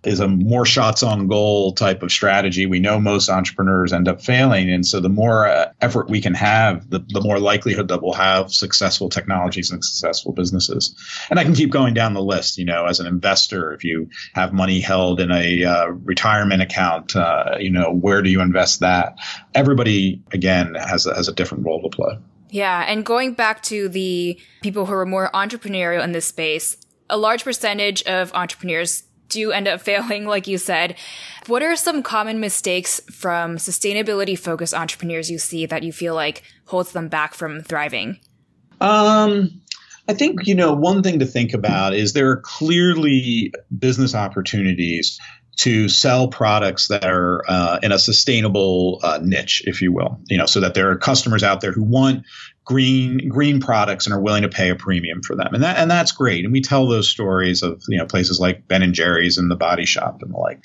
is 0.04 0.20
a 0.20 0.28
more 0.28 0.66
shots 0.66 1.02
on 1.02 1.28
goal 1.28 1.72
type 1.72 2.02
of 2.02 2.10
strategy. 2.10 2.66
We 2.66 2.80
know 2.80 2.98
most 2.98 3.28
entrepreneurs 3.28 3.92
end 3.92 4.08
up 4.08 4.20
failing, 4.22 4.70
and 4.70 4.84
so 4.84 5.00
the 5.00 5.08
more 5.08 5.46
uh, 5.46 5.72
effort 5.80 6.10
we 6.10 6.20
can 6.20 6.34
have, 6.34 6.88
the, 6.90 6.98
the 6.98 7.20
more 7.20 7.38
likelihood 7.38 7.88
that 7.88 8.02
we'll 8.02 8.12
have 8.14 8.52
successful 8.52 9.08
technologies 9.08 9.70
and 9.70 9.84
successful 9.84 10.32
businesses. 10.32 10.96
And 11.30 11.38
I 11.38 11.44
can 11.44 11.54
keep 11.54 11.70
going 11.70 11.94
down 11.94 12.14
the 12.14 12.22
list. 12.22 12.58
You 12.58 12.64
know, 12.64 12.86
as 12.86 12.98
an 12.98 13.06
investor, 13.06 13.72
if 13.72 13.84
you 13.84 14.10
have 14.34 14.52
money 14.52 14.80
held 14.80 15.20
in 15.20 15.30
a 15.30 15.64
uh, 15.64 15.86
retirement 15.86 16.62
account, 16.62 17.14
uh, 17.14 17.56
you 17.60 17.70
know, 17.70 17.92
where 17.92 18.22
do 18.22 18.30
you 18.30 18.40
invest 18.40 18.80
that? 18.80 19.18
Everybody 19.54 20.22
again 20.32 20.74
has 20.74 21.06
a, 21.06 21.14
has 21.14 21.28
a 21.28 21.32
different 21.32 21.67
role 21.68 21.82
to 21.82 21.94
play. 21.94 22.18
Yeah, 22.50 22.84
and 22.86 23.04
going 23.04 23.34
back 23.34 23.62
to 23.64 23.88
the 23.88 24.40
people 24.62 24.86
who 24.86 24.94
are 24.94 25.06
more 25.06 25.30
entrepreneurial 25.34 26.02
in 26.02 26.12
this 26.12 26.26
space, 26.26 26.76
a 27.10 27.18
large 27.18 27.44
percentage 27.44 28.02
of 28.04 28.32
entrepreneurs 28.34 29.04
do 29.28 29.52
end 29.52 29.68
up 29.68 29.80
failing, 29.88 30.26
like 30.26 30.46
you 30.46 30.58
said. 30.58 30.96
What 31.46 31.62
are 31.62 31.76
some 31.76 32.02
common 32.02 32.40
mistakes 32.40 33.00
from 33.10 33.56
sustainability 33.56 34.38
focused 34.38 34.74
entrepreneurs 34.74 35.30
you 35.30 35.38
see 35.38 35.66
that 35.66 35.82
you 35.82 35.92
feel 35.92 36.14
like 36.14 36.42
holds 36.66 36.92
them 36.92 37.08
back 37.08 37.34
from 37.34 37.62
thriving? 37.62 38.18
Um, 38.80 39.60
I 40.08 40.14
think, 40.14 40.46
you 40.46 40.54
know, 40.54 40.72
one 40.72 41.02
thing 41.02 41.18
to 41.18 41.26
think 41.26 41.52
about 41.52 41.94
is 41.94 42.12
there 42.12 42.30
are 42.30 42.40
clearly 42.40 43.52
business 43.76 44.14
opportunities 44.14 45.18
to 45.58 45.88
sell 45.88 46.28
products 46.28 46.86
that 46.88 47.04
are 47.04 47.42
uh, 47.48 47.80
in 47.82 47.90
a 47.90 47.98
sustainable 47.98 49.00
uh, 49.02 49.18
niche, 49.20 49.62
if 49.66 49.82
you 49.82 49.92
will. 49.92 50.20
You 50.28 50.38
know, 50.38 50.46
so 50.46 50.60
that 50.60 50.74
there 50.74 50.90
are 50.90 50.96
customers 50.96 51.42
out 51.42 51.60
there 51.60 51.72
who 51.72 51.82
want 51.82 52.24
green 52.64 53.28
green 53.28 53.60
products 53.60 54.06
and 54.06 54.14
are 54.14 54.20
willing 54.20 54.42
to 54.42 54.48
pay 54.48 54.68
a 54.68 54.76
premium 54.76 55.22
for 55.22 55.34
them, 55.34 55.54
and 55.54 55.64
that 55.64 55.78
and 55.78 55.90
that's 55.90 56.12
great. 56.12 56.44
And 56.44 56.52
we 56.52 56.60
tell 56.60 56.86
those 56.86 57.08
stories 57.08 57.62
of 57.62 57.82
you 57.88 57.98
know 57.98 58.06
places 58.06 58.38
like 58.38 58.68
Ben 58.68 58.82
and 58.82 58.94
Jerry's 58.94 59.36
and 59.36 59.50
the 59.50 59.56
Body 59.56 59.84
Shop 59.84 60.22
and 60.22 60.32
the 60.32 60.36
like. 60.36 60.60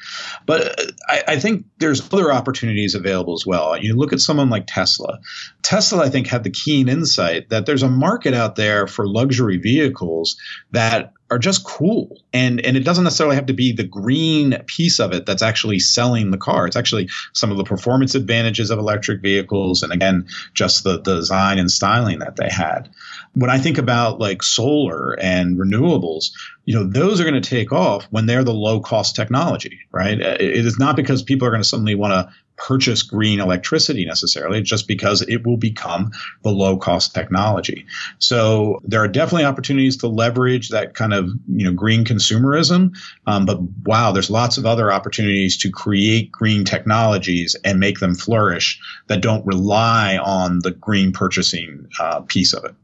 But 0.45 0.79
I, 1.09 1.23
I 1.29 1.39
think 1.39 1.65
there's 1.79 2.13
other 2.13 2.31
opportunities 2.31 2.93
available 2.93 3.33
as 3.33 3.47
well. 3.47 3.75
You 3.75 3.95
look 3.95 4.13
at 4.13 4.19
someone 4.19 4.51
like 4.51 4.65
Tesla. 4.67 5.19
Tesla, 5.63 6.05
I 6.05 6.09
think, 6.09 6.27
had 6.27 6.43
the 6.43 6.51
keen 6.51 6.87
insight 6.87 7.49
that 7.49 7.65
there's 7.65 7.83
a 7.83 7.89
market 7.89 8.35
out 8.35 8.57
there 8.57 8.85
for 8.85 9.07
luxury 9.07 9.57
vehicles 9.57 10.37
that 10.71 11.13
are 11.33 11.39
just 11.39 11.63
cool. 11.63 12.21
And 12.31 12.63
and 12.63 12.77
it 12.77 12.81
doesn't 12.81 13.03
necessarily 13.03 13.35
have 13.35 13.47
to 13.47 13.53
be 13.53 13.71
the 13.71 13.83
green 13.83 14.57
piece 14.67 14.99
of 14.99 15.13
it 15.13 15.25
that's 15.25 15.41
actually 15.41 15.79
selling 15.79 16.29
the 16.29 16.37
car. 16.37 16.67
It's 16.67 16.75
actually 16.75 17.09
some 17.33 17.51
of 17.51 17.57
the 17.57 17.63
performance 17.63 18.13
advantages 18.13 18.69
of 18.69 18.77
electric 18.77 19.21
vehicles 19.21 19.81
and 19.83 19.91
again 19.91 20.27
just 20.53 20.83
the, 20.83 21.01
the 21.01 21.15
design 21.15 21.57
and 21.57 21.71
styling 21.71 22.19
that 22.19 22.35
they 22.35 22.49
had. 22.49 22.89
When 23.33 23.49
I 23.49 23.57
think 23.57 23.79
about 23.79 24.19
like 24.19 24.43
solar 24.43 25.19
and 25.19 25.57
renewables, 25.57 26.31
you 26.65 26.75
know, 26.75 26.83
those 26.83 27.19
are 27.19 27.23
going 27.25 27.41
to 27.41 27.49
take 27.49 27.71
off 27.71 28.05
when 28.11 28.27
they're 28.27 28.43
the 28.43 28.53
low 28.53 28.79
cost 28.79 29.15
technology, 29.15 29.79
right? 29.91 30.21
Uh, 30.21 30.37
it 30.39 30.65
is 30.65 30.77
not 30.77 30.95
because 30.95 31.23
people 31.23 31.47
are 31.47 31.51
going 31.51 31.63
to 31.63 31.67
suddenly 31.67 31.95
want 31.95 32.13
to 32.13 32.33
purchase 32.55 33.01
green 33.01 33.39
electricity 33.39 34.05
necessarily, 34.05 34.61
just 34.61 34.87
because 34.87 35.21
it 35.23 35.45
will 35.45 35.57
become 35.57 36.11
the 36.43 36.51
low 36.51 36.77
cost 36.77 37.13
technology. 37.13 37.85
So 38.19 38.79
there 38.83 39.01
are 39.01 39.07
definitely 39.07 39.45
opportunities 39.45 39.97
to 39.97 40.07
leverage 40.07 40.69
that 40.69 40.93
kind 40.93 41.13
of 41.13 41.29
you 41.47 41.65
know 41.65 41.73
green 41.73 42.05
consumerism. 42.05 42.95
Um, 43.27 43.45
but 43.45 43.59
wow, 43.85 44.11
there's 44.11 44.29
lots 44.29 44.57
of 44.57 44.65
other 44.65 44.91
opportunities 44.91 45.57
to 45.59 45.71
create 45.71 46.31
green 46.31 46.63
technologies 46.63 47.55
and 47.63 47.79
make 47.79 47.99
them 47.99 48.15
flourish 48.15 48.79
that 49.07 49.21
don't 49.21 49.45
rely 49.45 50.17
on 50.17 50.59
the 50.59 50.71
green 50.71 51.11
purchasing 51.11 51.87
uh, 51.99 52.21
piece 52.21 52.53
of 52.53 52.65
it. 52.65 52.75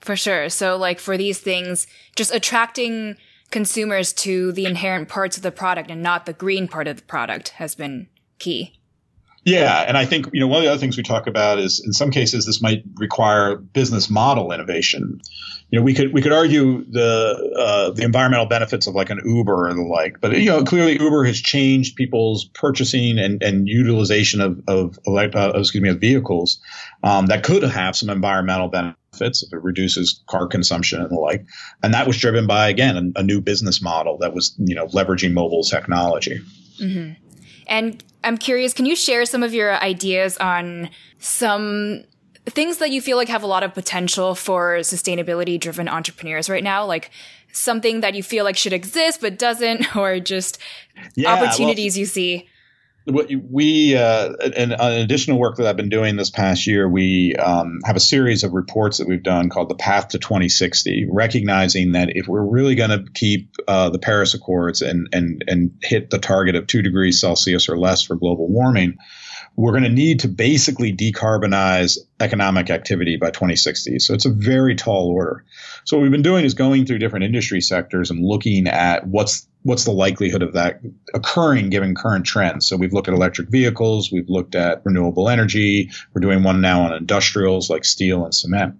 For 0.00 0.16
sure. 0.16 0.48
So 0.48 0.76
like 0.76 1.00
for 1.00 1.16
these 1.16 1.40
things, 1.40 1.86
just 2.16 2.32
attracting 2.32 3.16
consumers 3.50 4.12
to 4.12 4.52
the 4.52 4.66
inherent 4.66 5.08
parts 5.08 5.36
of 5.36 5.42
the 5.42 5.50
product 5.50 5.90
and 5.90 6.02
not 6.02 6.26
the 6.26 6.32
green 6.32 6.68
part 6.68 6.86
of 6.86 6.96
the 6.96 7.02
product 7.02 7.50
has 7.50 7.74
been 7.74 8.08
key. 8.38 8.77
Yeah, 9.44 9.84
and 9.86 9.96
I 9.96 10.04
think 10.04 10.28
you 10.32 10.40
know 10.40 10.46
one 10.46 10.58
of 10.58 10.64
the 10.64 10.70
other 10.70 10.80
things 10.80 10.96
we 10.96 11.02
talk 11.02 11.26
about 11.26 11.58
is 11.58 11.82
in 11.84 11.92
some 11.92 12.10
cases 12.10 12.44
this 12.44 12.60
might 12.60 12.82
require 12.96 13.56
business 13.56 14.10
model 14.10 14.52
innovation. 14.52 15.20
You 15.70 15.78
know, 15.78 15.82
we 15.82 15.94
could 15.94 16.12
we 16.12 16.22
could 16.22 16.32
argue 16.32 16.84
the 16.84 17.54
uh, 17.56 17.90
the 17.90 18.02
environmental 18.02 18.46
benefits 18.46 18.86
of 18.86 18.94
like 18.94 19.10
an 19.10 19.20
Uber 19.24 19.68
or 19.68 19.74
the 19.74 19.82
like, 19.82 20.20
but 20.20 20.38
you 20.38 20.46
know 20.46 20.64
clearly 20.64 21.00
Uber 21.00 21.24
has 21.24 21.40
changed 21.40 21.96
people's 21.96 22.46
purchasing 22.46 23.18
and, 23.18 23.42
and 23.42 23.68
utilization 23.68 24.40
of 24.40 24.60
of 24.66 24.98
uh, 25.06 25.52
excuse 25.54 25.82
me 25.82 25.88
of 25.88 26.00
vehicles 26.00 26.60
um, 27.02 27.26
that 27.26 27.42
could 27.44 27.62
have 27.62 27.96
some 27.96 28.10
environmental 28.10 28.68
benefits 28.68 29.42
if 29.42 29.52
it 29.52 29.62
reduces 29.62 30.22
car 30.26 30.46
consumption 30.46 31.00
and 31.00 31.10
the 31.10 31.16
like. 31.16 31.44
And 31.82 31.94
that 31.94 32.06
was 32.06 32.18
driven 32.18 32.46
by 32.46 32.68
again 32.68 33.12
a, 33.16 33.20
a 33.20 33.22
new 33.22 33.40
business 33.40 33.80
model 33.80 34.18
that 34.18 34.34
was 34.34 34.54
you 34.58 34.74
know 34.74 34.86
leveraging 34.88 35.32
mobile 35.32 35.62
technology. 35.62 36.40
Mm-hmm. 36.80 37.12
And 37.66 38.02
I'm 38.28 38.36
curious, 38.36 38.74
can 38.74 38.84
you 38.84 38.94
share 38.94 39.24
some 39.24 39.42
of 39.42 39.54
your 39.54 39.74
ideas 39.82 40.36
on 40.36 40.90
some 41.18 42.04
things 42.44 42.76
that 42.76 42.90
you 42.90 43.00
feel 43.00 43.16
like 43.16 43.28
have 43.28 43.42
a 43.42 43.46
lot 43.46 43.62
of 43.62 43.72
potential 43.72 44.34
for 44.34 44.76
sustainability 44.80 45.58
driven 45.58 45.88
entrepreneurs 45.88 46.50
right 46.50 46.62
now? 46.62 46.84
Like 46.84 47.10
something 47.52 48.02
that 48.02 48.14
you 48.14 48.22
feel 48.22 48.44
like 48.44 48.58
should 48.58 48.74
exist 48.74 49.22
but 49.22 49.38
doesn't, 49.38 49.96
or 49.96 50.20
just 50.20 50.58
yeah, 51.14 51.32
opportunities 51.32 51.94
well, 51.94 52.00
you 52.00 52.06
see? 52.06 52.48
We 53.08 53.96
uh, 53.96 54.32
an, 54.56 54.72
additional 54.72 55.38
work 55.38 55.56
that 55.56 55.66
I've 55.66 55.76
been 55.76 55.88
doing 55.88 56.16
this 56.16 56.30
past 56.30 56.66
year, 56.66 56.88
we 56.88 57.34
um, 57.36 57.80
have 57.84 57.96
a 57.96 58.00
series 58.00 58.44
of 58.44 58.52
reports 58.52 58.98
that 58.98 59.08
we've 59.08 59.22
done 59.22 59.48
called 59.48 59.68
the 59.68 59.74
Path 59.74 60.08
to 60.08 60.18
2060, 60.18 61.08
recognizing 61.10 61.92
that 61.92 62.10
if 62.14 62.28
we're 62.28 62.44
really 62.44 62.74
going 62.74 62.90
to 62.90 63.04
keep 63.12 63.54
uh, 63.66 63.90
the 63.90 63.98
Paris 63.98 64.34
Accords 64.34 64.82
and 64.82 65.08
and 65.12 65.42
and 65.46 65.70
hit 65.82 66.10
the 66.10 66.18
target 66.18 66.54
of 66.54 66.66
two 66.66 66.82
degrees 66.82 67.20
Celsius 67.20 67.68
or 67.68 67.78
less 67.78 68.02
for 68.02 68.14
global 68.14 68.48
warming, 68.48 68.98
we're 69.58 69.72
going 69.72 69.82
to 69.82 69.88
need 69.88 70.20
to 70.20 70.28
basically 70.28 70.94
decarbonize 70.94 71.98
economic 72.20 72.70
activity 72.70 73.16
by 73.16 73.28
2060. 73.32 73.98
So 73.98 74.14
it's 74.14 74.24
a 74.24 74.30
very 74.30 74.76
tall 74.76 75.08
order. 75.10 75.44
So 75.82 75.96
what 75.96 76.02
we've 76.02 76.12
been 76.12 76.22
doing 76.22 76.44
is 76.44 76.54
going 76.54 76.86
through 76.86 77.00
different 77.00 77.24
industry 77.24 77.60
sectors 77.60 78.12
and 78.12 78.24
looking 78.24 78.68
at 78.68 79.04
what's 79.08 79.48
what's 79.64 79.84
the 79.84 79.90
likelihood 79.90 80.44
of 80.44 80.52
that 80.52 80.80
occurring 81.12 81.70
given 81.70 81.96
current 81.96 82.24
trends. 82.24 82.68
So 82.68 82.76
we've 82.76 82.92
looked 82.92 83.08
at 83.08 83.14
electric 83.14 83.48
vehicles, 83.48 84.12
we've 84.12 84.28
looked 84.28 84.54
at 84.54 84.82
renewable 84.84 85.28
energy, 85.28 85.90
we're 86.14 86.20
doing 86.20 86.44
one 86.44 86.60
now 86.60 86.82
on 86.82 86.94
industrials 86.94 87.68
like 87.68 87.84
steel 87.84 88.24
and 88.24 88.32
cement. 88.32 88.76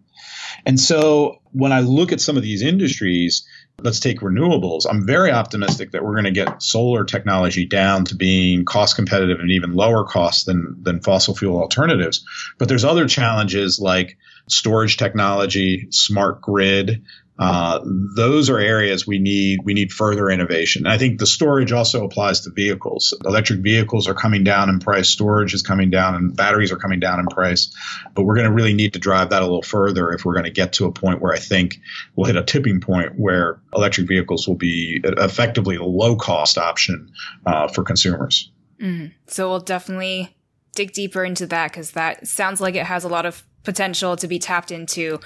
And 0.65 0.79
so 0.79 1.41
when 1.51 1.73
I 1.73 1.81
look 1.81 2.13
at 2.13 2.21
some 2.21 2.37
of 2.37 2.45
these 2.45 2.63
industries, 2.63 3.45
let's 3.83 4.01
take 4.01 4.21
renewables. 4.21 4.87
I'm 4.89 5.07
very 5.07 5.31
optimistic 5.31 5.93
that 5.93 6.05
we're 6.05 6.15
going 6.15 6.25
to 6.25 6.31
get 6.31 6.63
solar 6.63 7.05
technology 7.05 7.65
down 7.65 8.05
to 8.07 8.17
being 8.17 8.65
cost 8.65 8.97
competitive 8.97 9.41
and 9.41 9.51
even 9.51 9.73
lower 9.73 10.05
cost 10.05 10.47
than 10.47 10.77
than 10.83 11.01
fossil 11.01 11.35
fuel 11.35 11.61
alternatives. 11.61 12.25
But 12.59 12.69
there's 12.69 12.85
other 12.85 13.07
challenges 13.07 13.79
like 13.79 14.19
storage 14.49 14.97
technology, 14.97 15.89
smart 15.91 16.41
grid, 16.41 17.05
uh, 17.39 17.81
those 18.17 18.51
are 18.51 18.59
areas 18.59 19.07
we 19.07 19.19
need 19.21 19.61
we 19.65 19.73
need 19.73 19.93
further 19.93 20.29
innovation. 20.29 20.87
And 20.87 20.93
I 20.93 20.99
think 20.99 21.21
the 21.21 21.27
storage 21.27 21.71
also 21.71 22.05
applies 22.05 22.41
to 22.41 22.51
vehicles. 22.51 23.15
Electric 23.25 23.61
vehicles 23.61 24.09
are 24.09 24.15
coming 24.15 24.43
down 24.43 24.69
in 24.69 24.81
price, 24.81 25.09
storage 25.09 25.55
is 25.55 25.63
coming 25.63 25.91
down, 25.91 26.17
and 26.17 26.35
batteries 26.35 26.73
are 26.73 26.77
coming 26.77 26.99
down 26.99 27.21
in 27.21 27.27
price. 27.27 27.73
But 28.15 28.25
we're 28.25 28.35
going 28.35 28.49
to 28.49 28.53
really 28.53 28.75
need 28.75 28.95
to 28.95 28.99
drive 28.99 29.31
that 29.31 29.43
a 29.43 29.45
little 29.45 29.63
further 29.63 30.13
if 30.13 30.25
we're 30.25 30.35
going 30.35 30.45
to 30.47 30.51
get 30.51 30.73
to 30.75 30.87
a 30.87 30.93
point 30.93 31.23
where 31.23 31.33
I 31.33 31.39
think 31.39 31.79
we'll 32.17 32.27
hit 32.27 32.37
a 32.37 32.43
tipping 32.43 32.81
point 32.81 33.13
where 33.17 33.61
electric 33.73 34.09
vehicles 34.09 34.49
will 34.49 34.57
be 34.57 35.01
effectively 35.05 35.77
a 35.77 35.85
low 35.85 36.17
cost 36.17 36.59
option 36.59 37.13
uh, 37.47 37.69
for 37.69 37.85
consumers. 37.85 38.51
Mm. 38.81 39.13
So 39.29 39.49
we'll 39.49 39.61
definitely 39.61 40.35
dig 40.75 40.93
deeper 40.93 41.25
into 41.25 41.47
that 41.47 41.71
because 41.71 41.93
that 41.93 42.27
sounds 42.27 42.61
like 42.61 42.75
it 42.75 42.87
has 42.87 43.05
a 43.05 43.09
lot 43.09 43.27
of 43.27 43.45
potential 43.69 44.17
to 44.17 44.27
be 44.27 44.39
tapped 44.39 44.71
into. 44.71 45.21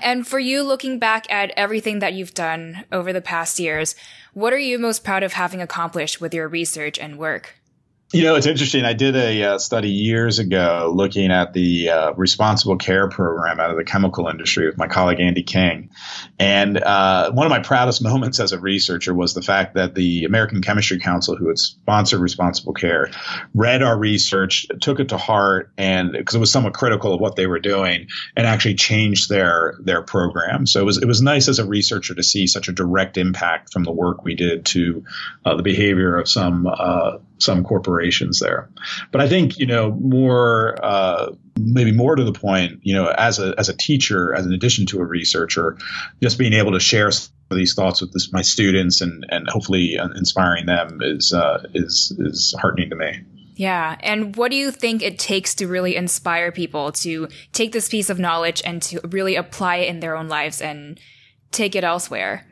And 0.00 0.26
for 0.26 0.40
you, 0.40 0.64
looking 0.64 0.98
back 0.98 1.30
at 1.30 1.52
everything 1.56 2.00
that 2.00 2.14
you've 2.14 2.34
done 2.34 2.84
over 2.90 3.12
the 3.12 3.20
past 3.20 3.60
years, 3.60 3.94
what 4.34 4.52
are 4.52 4.58
you 4.58 4.76
most 4.76 5.04
proud 5.04 5.22
of 5.22 5.34
having 5.34 5.62
accomplished 5.62 6.20
with 6.20 6.34
your 6.34 6.48
research 6.48 6.98
and 6.98 7.16
work? 7.16 7.54
You 8.12 8.22
know, 8.22 8.36
it's 8.36 8.46
interesting. 8.46 8.84
I 8.84 8.92
did 8.92 9.16
a 9.16 9.42
uh, 9.42 9.58
study 9.58 9.90
years 9.90 10.38
ago 10.38 10.92
looking 10.94 11.32
at 11.32 11.52
the 11.52 11.90
uh, 11.90 12.12
responsible 12.12 12.76
care 12.76 13.08
program 13.08 13.58
out 13.58 13.72
of 13.72 13.76
the 13.76 13.82
chemical 13.82 14.28
industry 14.28 14.66
with 14.66 14.78
my 14.78 14.86
colleague 14.86 15.18
Andy 15.18 15.42
King. 15.42 15.90
And 16.38 16.78
uh, 16.78 17.32
one 17.32 17.46
of 17.46 17.50
my 17.50 17.58
proudest 17.58 18.00
moments 18.04 18.38
as 18.38 18.52
a 18.52 18.60
researcher 18.60 19.12
was 19.12 19.34
the 19.34 19.42
fact 19.42 19.74
that 19.74 19.96
the 19.96 20.24
American 20.24 20.62
Chemistry 20.62 21.00
Council, 21.00 21.34
who 21.34 21.48
had 21.48 21.58
sponsored 21.58 22.20
responsible 22.20 22.74
care, 22.74 23.10
read 23.56 23.82
our 23.82 23.98
research, 23.98 24.68
took 24.80 25.00
it 25.00 25.08
to 25.08 25.18
heart, 25.18 25.72
and 25.76 26.12
because 26.12 26.36
it 26.36 26.40
was 26.40 26.52
somewhat 26.52 26.74
critical 26.74 27.12
of 27.12 27.20
what 27.20 27.34
they 27.34 27.48
were 27.48 27.58
doing, 27.58 28.06
and 28.36 28.46
actually 28.46 28.76
changed 28.76 29.28
their 29.28 29.74
their 29.80 30.02
program. 30.02 30.68
So 30.68 30.80
it 30.80 30.84
was 30.84 30.98
it 30.98 31.06
was 31.06 31.22
nice 31.22 31.48
as 31.48 31.58
a 31.58 31.66
researcher 31.66 32.14
to 32.14 32.22
see 32.22 32.46
such 32.46 32.68
a 32.68 32.72
direct 32.72 33.16
impact 33.16 33.72
from 33.72 33.82
the 33.82 33.92
work 33.92 34.22
we 34.22 34.36
did 34.36 34.64
to 34.66 35.04
uh, 35.44 35.56
the 35.56 35.64
behavior 35.64 36.16
of 36.16 36.28
some 36.28 36.68
uh, 36.68 37.18
some 37.38 37.64
corporations 37.64 38.40
there. 38.40 38.70
But 39.12 39.20
I 39.20 39.28
think 39.28 39.58
you 39.58 39.66
know 39.66 39.92
more, 39.92 40.76
uh, 40.82 41.32
maybe 41.58 41.92
more 41.92 42.16
to 42.16 42.24
the 42.24 42.32
point, 42.32 42.80
you 42.82 42.94
know, 42.94 43.06
as 43.06 43.38
a 43.38 43.54
as 43.58 43.68
a 43.68 43.76
teacher, 43.76 44.34
as 44.34 44.46
an 44.46 44.52
addition 44.52 44.86
to 44.86 45.00
a 45.00 45.04
researcher, 45.04 45.76
just 46.22 46.38
being 46.38 46.52
able 46.52 46.72
to 46.72 46.80
share 46.80 47.10
these 47.50 47.74
thoughts 47.74 48.00
with 48.00 48.12
this, 48.12 48.32
my 48.32 48.42
students 48.42 49.00
and 49.00 49.26
and 49.28 49.48
hopefully 49.48 49.94
inspiring 49.94 50.66
them 50.66 50.98
is 51.02 51.32
uh, 51.32 51.62
is 51.74 52.16
is 52.18 52.54
heartening 52.60 52.90
to 52.90 52.96
me. 52.96 53.22
Yeah. 53.56 53.96
And 54.00 54.36
what 54.36 54.50
do 54.50 54.56
you 54.56 54.70
think 54.70 55.02
it 55.02 55.18
takes 55.18 55.54
to 55.56 55.66
really 55.66 55.96
inspire 55.96 56.52
people 56.52 56.92
to 56.92 57.28
take 57.52 57.72
this 57.72 57.88
piece 57.88 58.10
of 58.10 58.18
knowledge 58.18 58.60
and 58.66 58.82
to 58.82 59.00
really 59.08 59.34
apply 59.34 59.76
it 59.76 59.88
in 59.88 60.00
their 60.00 60.14
own 60.14 60.28
lives 60.28 60.60
and 60.60 61.00
take 61.52 61.74
it 61.74 61.82
elsewhere? 61.82 62.46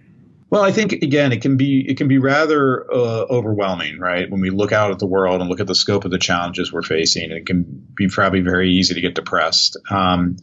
Well, 0.51 0.63
I 0.63 0.71
think 0.71 0.93
again, 0.93 1.33
it 1.33 1.43
can 1.43 1.57
be 1.57 1.85
it 1.89 1.97
can 1.97 2.07
be 2.07 2.19
rather 2.19 2.85
uh, 2.93 3.27
overwhelming, 3.29 3.99
right? 3.99 4.31
When 4.31 4.41
we 4.41 4.51
look 4.51 4.71
out 4.71 4.93
at 4.93 5.01
the 5.01 5.07
world 5.07 5.41
and 5.41 5.51
look 5.51 5.59
at 5.59 5.67
the 5.67 5.75
scope 5.75 6.05
of 6.05 6.13
the 6.13 6.19
challenges 6.19 6.73
we're 6.73 6.83
facing, 6.83 7.33
it 7.33 7.47
can 7.47 7.65
be 7.97 8.07
probably 8.09 8.41
very 8.41 8.71
easy 8.71 8.95
to 8.95 9.01
get 9.01 9.15
depressed. 9.15 9.77
Um, 9.91 10.37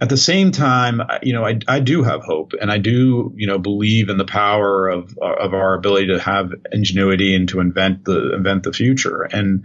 at 0.00 0.10
the 0.10 0.18
same 0.18 0.50
time, 0.50 1.00
you 1.22 1.32
know, 1.32 1.46
I, 1.46 1.60
I 1.66 1.80
do 1.80 2.02
have 2.02 2.22
hope, 2.22 2.52
and 2.60 2.70
I 2.70 2.76
do, 2.76 3.32
you 3.36 3.46
know, 3.46 3.58
believe 3.58 4.10
in 4.10 4.18
the 4.18 4.26
power 4.26 4.88
of 4.88 5.16
of 5.18 5.54
our 5.54 5.74
ability 5.74 6.08
to 6.08 6.18
have 6.18 6.52
ingenuity 6.72 7.34
and 7.34 7.48
to 7.50 7.60
invent 7.60 8.04
the 8.04 8.34
invent 8.34 8.64
the 8.64 8.72
future. 8.72 9.22
And 9.22 9.64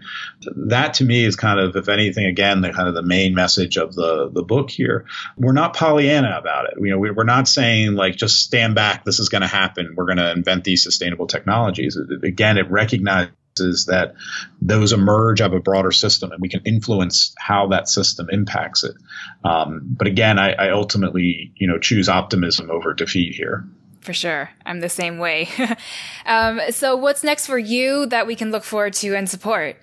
that, 0.68 0.94
to 0.96 1.04
me, 1.04 1.26
is 1.26 1.36
kind 1.36 1.60
of, 1.60 1.76
if 1.76 1.90
anything, 1.90 2.26
again, 2.26 2.62
the 2.62 2.72
kind 2.72 2.88
of 2.88 2.94
the 2.96 3.04
main 3.04 3.34
message 3.34 3.76
of 3.76 3.96
the 3.96 4.30
the 4.32 4.44
book 4.44 4.70
here. 4.70 5.08
We're 5.36 5.52
not 5.52 5.76
Pollyanna 5.76 6.38
about 6.38 6.68
it. 6.68 6.76
You 6.80 6.92
know, 6.92 7.00
we, 7.00 7.12
we're 7.12 7.24
not 7.24 7.48
saying 7.48 7.96
like 7.96 8.16
just 8.16 8.42
stand 8.42 8.76
back. 8.76 9.04
This 9.04 9.20
is 9.20 9.28
going 9.28 9.42
to 9.42 9.48
happen 9.48 9.79
we're 9.96 10.06
going 10.06 10.18
to 10.18 10.32
invent 10.32 10.64
these 10.64 10.84
sustainable 10.84 11.28
technologies. 11.28 11.98
Again, 12.24 12.58
it 12.58 12.70
recognizes 12.70 13.86
that 13.88 14.14
those 14.62 14.94
emerge 14.94 15.42
out 15.42 15.52
of 15.52 15.58
a 15.58 15.60
broader 15.60 15.92
system 15.92 16.32
and 16.32 16.42
we 16.42 16.50
can 16.50 16.62
influence 16.66 17.34
how 17.38 17.68
that 17.68 17.90
system 17.90 18.30
impacts 18.32 18.84
it. 18.84 18.96
Um, 19.44 19.82
but 19.84 20.08
again, 20.08 20.40
I, 20.40 20.54
I 20.54 20.70
ultimately, 20.72 21.52
you 21.56 21.68
know, 21.68 21.78
choose 21.78 22.10
optimism 22.10 22.70
over 22.72 22.94
defeat 22.94 23.36
here. 23.36 23.66
For 24.02 24.14
sure. 24.14 24.50
I'm 24.66 24.80
the 24.80 24.90
same 24.90 25.18
way. 25.18 25.50
um, 26.26 26.62
so, 26.70 26.96
what's 26.96 27.24
next 27.24 27.48
for 27.48 27.60
you 27.60 28.06
that 28.08 28.28
we 28.28 28.36
can 28.36 28.50
look 28.50 28.64
forward 28.64 28.94
to 28.94 29.14
and 29.14 29.30
support? 29.30 29.76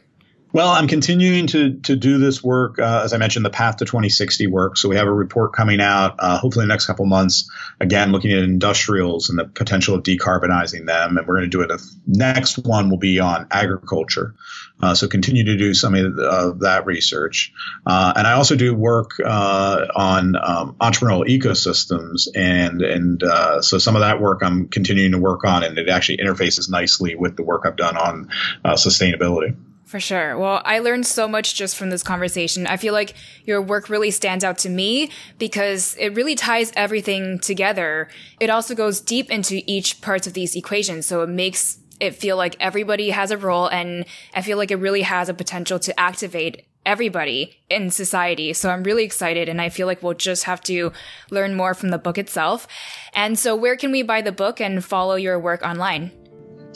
Well, 0.52 0.68
I'm 0.68 0.86
continuing 0.86 1.48
to 1.48 1.74
to 1.80 1.96
do 1.96 2.18
this 2.18 2.42
work, 2.42 2.78
uh, 2.78 3.02
as 3.04 3.12
I 3.12 3.18
mentioned, 3.18 3.44
the 3.44 3.50
Path 3.50 3.78
to 3.78 3.84
2060 3.84 4.46
work. 4.46 4.76
So 4.76 4.88
we 4.88 4.96
have 4.96 5.08
a 5.08 5.12
report 5.12 5.52
coming 5.52 5.80
out, 5.80 6.14
uh, 6.18 6.38
hopefully 6.38 6.62
in 6.62 6.68
the 6.68 6.72
next 6.72 6.86
couple 6.86 7.04
months. 7.04 7.50
Again, 7.80 8.12
looking 8.12 8.32
at 8.32 8.38
industrials 8.38 9.28
and 9.28 9.38
the 9.38 9.44
potential 9.44 9.96
of 9.96 10.04
decarbonizing 10.04 10.86
them, 10.86 11.18
and 11.18 11.26
we're 11.26 11.34
going 11.34 11.50
to 11.50 11.56
do 11.56 11.62
it. 11.62 11.68
The 11.68 11.82
next 12.06 12.58
one 12.58 12.90
will 12.90 12.96
be 12.96 13.18
on 13.18 13.48
agriculture. 13.50 14.34
Uh, 14.80 14.94
so 14.94 15.08
continue 15.08 15.44
to 15.44 15.56
do 15.56 15.74
some 15.74 15.94
of 15.94 16.18
uh, 16.18 16.52
that 16.60 16.86
research, 16.86 17.52
uh, 17.84 18.12
and 18.16 18.26
I 18.26 18.32
also 18.32 18.56
do 18.56 18.72
work 18.72 19.10
uh, 19.24 19.86
on 19.94 20.36
um, 20.36 20.76
entrepreneurial 20.80 21.26
ecosystems, 21.26 22.28
and 22.34 22.82
and 22.82 23.22
so 23.64 23.78
some 23.78 23.96
of 23.96 24.00
that 24.00 24.20
work 24.20 24.42
I'm 24.42 24.68
continuing 24.68 25.12
to 25.12 25.18
work 25.18 25.44
on, 25.44 25.64
and 25.64 25.76
it 25.76 25.88
actually 25.88 26.18
interfaces 26.18 26.70
nicely 26.70 27.16
with 27.16 27.36
the 27.36 27.42
work 27.42 27.64
I've 27.66 27.76
done 27.76 27.96
on 27.96 28.30
sustainability. 28.64 29.56
For 29.86 30.00
sure. 30.00 30.36
Well, 30.36 30.62
I 30.64 30.80
learned 30.80 31.06
so 31.06 31.28
much 31.28 31.54
just 31.54 31.76
from 31.76 31.90
this 31.90 32.02
conversation. 32.02 32.66
I 32.66 32.76
feel 32.76 32.92
like 32.92 33.14
your 33.44 33.62
work 33.62 33.88
really 33.88 34.10
stands 34.10 34.42
out 34.42 34.58
to 34.58 34.68
me 34.68 35.12
because 35.38 35.94
it 36.00 36.14
really 36.16 36.34
ties 36.34 36.72
everything 36.74 37.38
together. 37.38 38.08
It 38.40 38.50
also 38.50 38.74
goes 38.74 39.00
deep 39.00 39.30
into 39.30 39.62
each 39.64 40.00
parts 40.00 40.26
of 40.26 40.32
these 40.32 40.56
equations. 40.56 41.06
So 41.06 41.22
it 41.22 41.28
makes 41.28 41.78
it 42.00 42.16
feel 42.16 42.36
like 42.36 42.56
everybody 42.58 43.10
has 43.10 43.30
a 43.30 43.38
role 43.38 43.68
and 43.68 44.04
I 44.34 44.42
feel 44.42 44.58
like 44.58 44.72
it 44.72 44.76
really 44.76 45.02
has 45.02 45.28
a 45.28 45.34
potential 45.34 45.78
to 45.78 45.98
activate 45.98 46.66
everybody 46.84 47.62
in 47.70 47.90
society. 47.90 48.52
So 48.54 48.70
I'm 48.70 48.82
really 48.82 49.04
excited 49.04 49.48
and 49.48 49.60
I 49.60 49.68
feel 49.68 49.86
like 49.86 50.02
we'll 50.02 50.14
just 50.14 50.44
have 50.44 50.60
to 50.62 50.92
learn 51.30 51.54
more 51.54 51.74
from 51.74 51.90
the 51.90 51.98
book 51.98 52.18
itself. 52.18 52.66
And 53.14 53.38
so 53.38 53.54
where 53.54 53.76
can 53.76 53.92
we 53.92 54.02
buy 54.02 54.20
the 54.20 54.32
book 54.32 54.60
and 54.60 54.84
follow 54.84 55.14
your 55.14 55.38
work 55.38 55.62
online? 55.62 56.10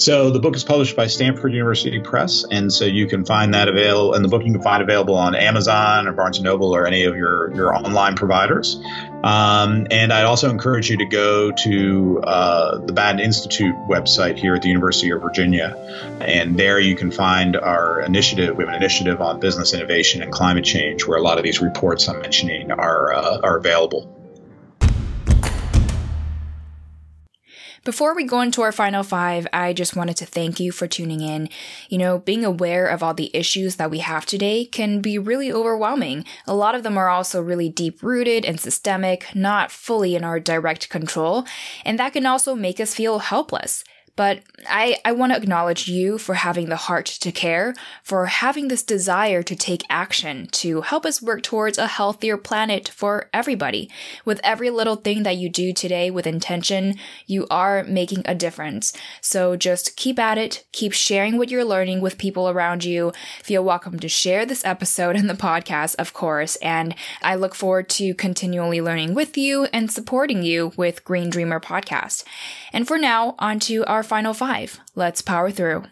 So 0.00 0.30
the 0.30 0.40
book 0.40 0.56
is 0.56 0.64
published 0.64 0.96
by 0.96 1.08
Stanford 1.08 1.52
University 1.52 2.00
Press, 2.00 2.46
and 2.50 2.72
so 2.72 2.86
you 2.86 3.06
can 3.06 3.26
find 3.26 3.52
that 3.52 3.68
available. 3.68 4.14
And 4.14 4.24
the 4.24 4.30
book 4.30 4.42
you 4.46 4.50
can 4.50 4.62
find 4.62 4.82
available 4.82 5.14
on 5.14 5.34
Amazon 5.34 6.08
or 6.08 6.12
Barnes 6.12 6.38
and 6.38 6.44
Noble 6.44 6.74
or 6.74 6.86
any 6.86 7.04
of 7.04 7.16
your 7.16 7.54
your 7.54 7.76
online 7.76 8.16
providers. 8.16 8.80
Um, 9.22 9.88
and 9.90 10.10
I'd 10.10 10.24
also 10.24 10.48
encourage 10.48 10.88
you 10.88 10.96
to 10.96 11.04
go 11.04 11.50
to 11.50 12.20
uh, 12.22 12.78
the 12.78 12.94
Batten 12.94 13.20
Institute 13.20 13.74
website 13.90 14.38
here 14.38 14.54
at 14.54 14.62
the 14.62 14.68
University 14.68 15.10
of 15.10 15.20
Virginia, 15.20 15.76
and 16.22 16.58
there 16.58 16.80
you 16.80 16.96
can 16.96 17.10
find 17.10 17.54
our 17.54 18.00
initiative. 18.00 18.56
We 18.56 18.64
have 18.64 18.72
an 18.72 18.76
initiative 18.76 19.20
on 19.20 19.38
business 19.38 19.74
innovation 19.74 20.22
and 20.22 20.32
climate 20.32 20.64
change, 20.64 21.06
where 21.06 21.18
a 21.18 21.22
lot 21.22 21.36
of 21.36 21.44
these 21.44 21.60
reports 21.60 22.08
I'm 22.08 22.22
mentioning 22.22 22.72
are 22.72 23.12
uh, 23.12 23.40
are 23.42 23.58
available. 23.58 24.19
Before 27.82 28.14
we 28.14 28.24
go 28.24 28.42
into 28.42 28.60
our 28.60 28.72
final 28.72 29.02
five, 29.02 29.46
I 29.54 29.72
just 29.72 29.96
wanted 29.96 30.18
to 30.18 30.26
thank 30.26 30.60
you 30.60 30.70
for 30.70 30.86
tuning 30.86 31.22
in. 31.22 31.48
You 31.88 31.96
know, 31.96 32.18
being 32.18 32.44
aware 32.44 32.86
of 32.86 33.02
all 33.02 33.14
the 33.14 33.34
issues 33.34 33.76
that 33.76 33.90
we 33.90 34.00
have 34.00 34.26
today 34.26 34.66
can 34.66 35.00
be 35.00 35.18
really 35.18 35.50
overwhelming. 35.50 36.26
A 36.46 36.54
lot 36.54 36.74
of 36.74 36.82
them 36.82 36.98
are 36.98 37.08
also 37.08 37.40
really 37.40 37.70
deep 37.70 38.02
rooted 38.02 38.44
and 38.44 38.60
systemic, 38.60 39.34
not 39.34 39.70
fully 39.70 40.14
in 40.14 40.24
our 40.24 40.38
direct 40.38 40.90
control, 40.90 41.46
and 41.82 41.98
that 41.98 42.12
can 42.12 42.26
also 42.26 42.54
make 42.54 42.80
us 42.80 42.94
feel 42.94 43.20
helpless. 43.20 43.82
But 44.20 44.42
I, 44.68 44.98
I 45.02 45.12
want 45.12 45.32
to 45.32 45.38
acknowledge 45.38 45.88
you 45.88 46.18
for 46.18 46.34
having 46.34 46.68
the 46.68 46.76
heart 46.76 47.06
to 47.06 47.32
care, 47.32 47.74
for 48.02 48.26
having 48.26 48.68
this 48.68 48.82
desire 48.82 49.42
to 49.42 49.56
take 49.56 49.82
action 49.88 50.46
to 50.48 50.82
help 50.82 51.06
us 51.06 51.22
work 51.22 51.42
towards 51.42 51.78
a 51.78 51.86
healthier 51.86 52.36
planet 52.36 52.86
for 52.86 53.30
everybody. 53.32 53.90
With 54.26 54.38
every 54.44 54.68
little 54.68 54.96
thing 54.96 55.22
that 55.22 55.38
you 55.38 55.48
do 55.48 55.72
today 55.72 56.10
with 56.10 56.26
intention, 56.26 56.96
you 57.26 57.46
are 57.50 57.82
making 57.84 58.24
a 58.26 58.34
difference. 58.34 58.92
So 59.22 59.56
just 59.56 59.96
keep 59.96 60.18
at 60.18 60.36
it, 60.36 60.66
keep 60.70 60.92
sharing 60.92 61.38
what 61.38 61.50
you're 61.50 61.64
learning 61.64 62.02
with 62.02 62.18
people 62.18 62.50
around 62.50 62.84
you. 62.84 63.14
Feel 63.42 63.64
welcome 63.64 63.98
to 64.00 64.08
share 64.10 64.44
this 64.44 64.66
episode 64.66 65.16
and 65.16 65.30
the 65.30 65.34
podcast, 65.34 65.94
of 65.98 66.12
course, 66.12 66.56
and 66.56 66.94
I 67.22 67.36
look 67.36 67.54
forward 67.54 67.88
to 67.90 68.12
continually 68.12 68.82
learning 68.82 69.14
with 69.14 69.38
you 69.38 69.64
and 69.72 69.90
supporting 69.90 70.42
you 70.42 70.74
with 70.76 71.06
Green 71.06 71.30
Dreamer 71.30 71.58
podcast. 71.58 72.24
And 72.70 72.86
for 72.86 72.98
now, 72.98 73.34
on 73.38 73.58
to 73.60 73.82
our 73.86 74.09
final 74.10 74.34
five. 74.34 74.80
Let's 74.96 75.22
power 75.22 75.52
through. 75.52 75.84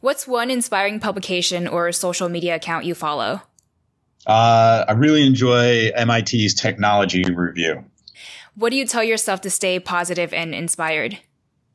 What's 0.00 0.26
one 0.26 0.50
inspiring 0.50 1.00
publication 1.00 1.68
or 1.68 1.92
social 1.92 2.30
media 2.30 2.54
account 2.54 2.86
you 2.86 2.94
follow? 2.94 3.42
Uh, 4.26 4.86
I 4.88 4.92
really 4.92 5.26
enjoy 5.26 5.90
MIT's 5.94 6.54
Technology 6.54 7.24
Review. 7.24 7.84
What 8.54 8.70
do 8.70 8.76
you 8.76 8.86
tell 8.86 9.04
yourself 9.04 9.42
to 9.42 9.50
stay 9.50 9.80
positive 9.80 10.32
and 10.32 10.54
inspired? 10.54 11.18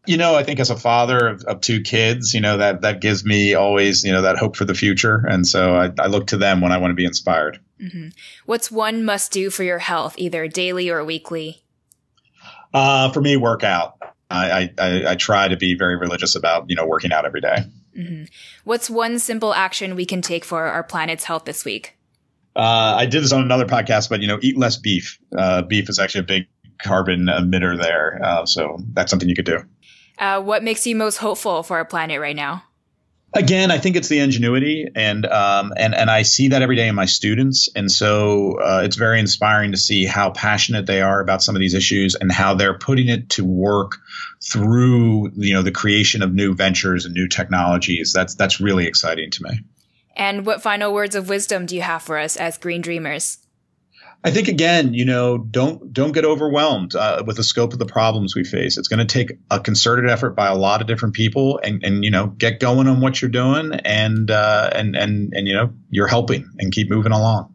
You 0.07 0.17
know, 0.17 0.33
I 0.33 0.43
think 0.43 0.59
as 0.59 0.71
a 0.71 0.75
father 0.75 1.27
of, 1.27 1.43
of, 1.43 1.61
two 1.61 1.79
kids, 1.81 2.33
you 2.33 2.41
know, 2.41 2.57
that, 2.57 2.81
that 2.81 3.01
gives 3.01 3.23
me 3.23 3.53
always, 3.53 4.03
you 4.03 4.11
know, 4.11 4.23
that 4.23 4.37
hope 4.37 4.55
for 4.55 4.65
the 4.65 4.73
future. 4.73 5.23
And 5.29 5.47
so 5.47 5.75
I, 5.75 5.91
I 5.99 6.07
look 6.07 6.27
to 6.27 6.37
them 6.37 6.59
when 6.59 6.71
I 6.71 6.77
want 6.77 6.89
to 6.91 6.95
be 6.95 7.05
inspired. 7.05 7.59
Mm-hmm. 7.79 8.09
What's 8.45 8.71
one 8.71 9.05
must 9.05 9.31
do 9.31 9.49
for 9.49 9.63
your 9.63 9.79
health, 9.79 10.15
either 10.17 10.47
daily 10.47 10.89
or 10.89 11.05
weekly? 11.05 11.62
Uh, 12.73 13.11
for 13.11 13.21
me, 13.21 13.37
workout. 13.37 13.97
I, 14.29 14.71
I, 14.79 15.11
I, 15.11 15.15
try 15.15 15.47
to 15.47 15.55
be 15.55 15.75
very 15.75 15.95
religious 15.95 16.35
about, 16.35 16.65
you 16.67 16.75
know, 16.75 16.87
working 16.87 17.11
out 17.11 17.23
every 17.23 17.41
day. 17.41 17.57
Mm-hmm. 17.95 18.23
What's 18.63 18.89
one 18.89 19.19
simple 19.19 19.53
action 19.53 19.95
we 19.95 20.07
can 20.07 20.23
take 20.23 20.43
for 20.43 20.63
our 20.63 20.83
planet's 20.83 21.23
health 21.23 21.45
this 21.45 21.63
week? 21.63 21.95
Uh, 22.55 22.95
I 22.97 23.05
did 23.05 23.23
this 23.23 23.31
on 23.31 23.41
another 23.41 23.65
podcast, 23.65 24.09
but, 24.09 24.21
you 24.21 24.27
know, 24.27 24.39
eat 24.41 24.57
less 24.57 24.77
beef. 24.77 25.19
Uh, 25.37 25.61
beef 25.61 25.87
is 25.87 25.99
actually 25.99 26.21
a 26.21 26.23
big 26.23 26.47
carbon 26.81 27.25
emitter 27.25 27.79
there. 27.79 28.19
Uh, 28.23 28.45
so 28.45 28.79
that's 28.93 29.11
something 29.11 29.29
you 29.29 29.35
could 29.35 29.45
do. 29.45 29.59
Uh, 30.17 30.41
what 30.41 30.63
makes 30.63 30.85
you 30.87 30.95
most 30.95 31.17
hopeful 31.17 31.63
for 31.63 31.77
our 31.77 31.85
planet 31.85 32.19
right 32.19 32.35
now? 32.35 32.63
Again, 33.35 33.71
I 33.71 33.79
think 33.79 33.95
it's 33.95 34.09
the 34.09 34.19
ingenuity, 34.19 34.87
and 34.93 35.25
um, 35.25 35.73
and 35.75 35.95
and 35.95 36.11
I 36.11 36.21
see 36.21 36.49
that 36.49 36.61
every 36.61 36.75
day 36.75 36.87
in 36.87 36.93
my 36.93 37.05
students, 37.05 37.67
and 37.75 37.91
so 37.91 38.59
uh, 38.61 38.81
it's 38.83 38.95
very 38.95 39.19
inspiring 39.19 39.71
to 39.71 39.77
see 39.77 40.05
how 40.05 40.29
passionate 40.29 40.85
they 40.85 41.01
are 41.01 41.19
about 41.19 41.41
some 41.41 41.55
of 41.55 41.59
these 41.59 41.73
issues 41.73 42.13
and 42.13 42.31
how 42.31 42.53
they're 42.53 42.77
putting 42.77 43.09
it 43.09 43.31
to 43.31 43.43
work 43.43 43.97
through 44.39 45.31
you 45.35 45.55
know 45.55 45.63
the 45.63 45.71
creation 45.71 46.21
of 46.21 46.31
new 46.31 46.53
ventures 46.53 47.05
and 47.05 47.15
new 47.15 47.27
technologies. 47.27 48.13
That's 48.13 48.35
that's 48.35 48.59
really 48.59 48.85
exciting 48.85 49.31
to 49.31 49.43
me. 49.43 49.59
And 50.15 50.45
what 50.45 50.61
final 50.61 50.93
words 50.93 51.15
of 51.15 51.27
wisdom 51.27 51.65
do 51.65 51.75
you 51.75 51.81
have 51.81 52.03
for 52.03 52.19
us 52.19 52.37
as 52.37 52.59
green 52.59 52.81
dreamers? 52.81 53.39
I 54.25 54.31
think 54.31 54.47
again, 54.47 54.93
you 54.93 55.03
know, 55.03 55.37
don't 55.37 55.91
don't 55.91 56.13
get 56.13 56.23
overwhelmed 56.23 56.95
uh, 56.95 57.23
with 57.25 57.35
the 57.35 57.43
scope 57.43 57.73
of 57.73 57.79
the 57.79 57.85
problems 57.85 58.35
we 58.35 58.45
face. 58.45 58.77
It's 58.77 58.87
going 58.87 59.05
to 59.05 59.11
take 59.11 59.37
a 59.51 59.59
concerted 59.59 60.09
effort 60.09 60.31
by 60.31 60.47
a 60.47 60.55
lot 60.55 60.79
of 60.79 60.87
different 60.87 61.13
people, 61.13 61.59
and 61.61 61.83
and 61.83 62.05
you 62.05 62.11
know, 62.11 62.27
get 62.27 62.61
going 62.61 62.87
on 62.87 63.01
what 63.01 63.21
you're 63.21 63.31
doing, 63.31 63.73
and 63.73 64.31
uh, 64.31 64.69
and 64.73 64.95
and 64.95 65.33
and 65.33 65.47
you 65.47 65.53
know, 65.53 65.73
you're 65.89 66.07
helping 66.07 66.49
and 66.57 66.71
keep 66.71 66.89
moving 66.89 67.11
along. 67.11 67.52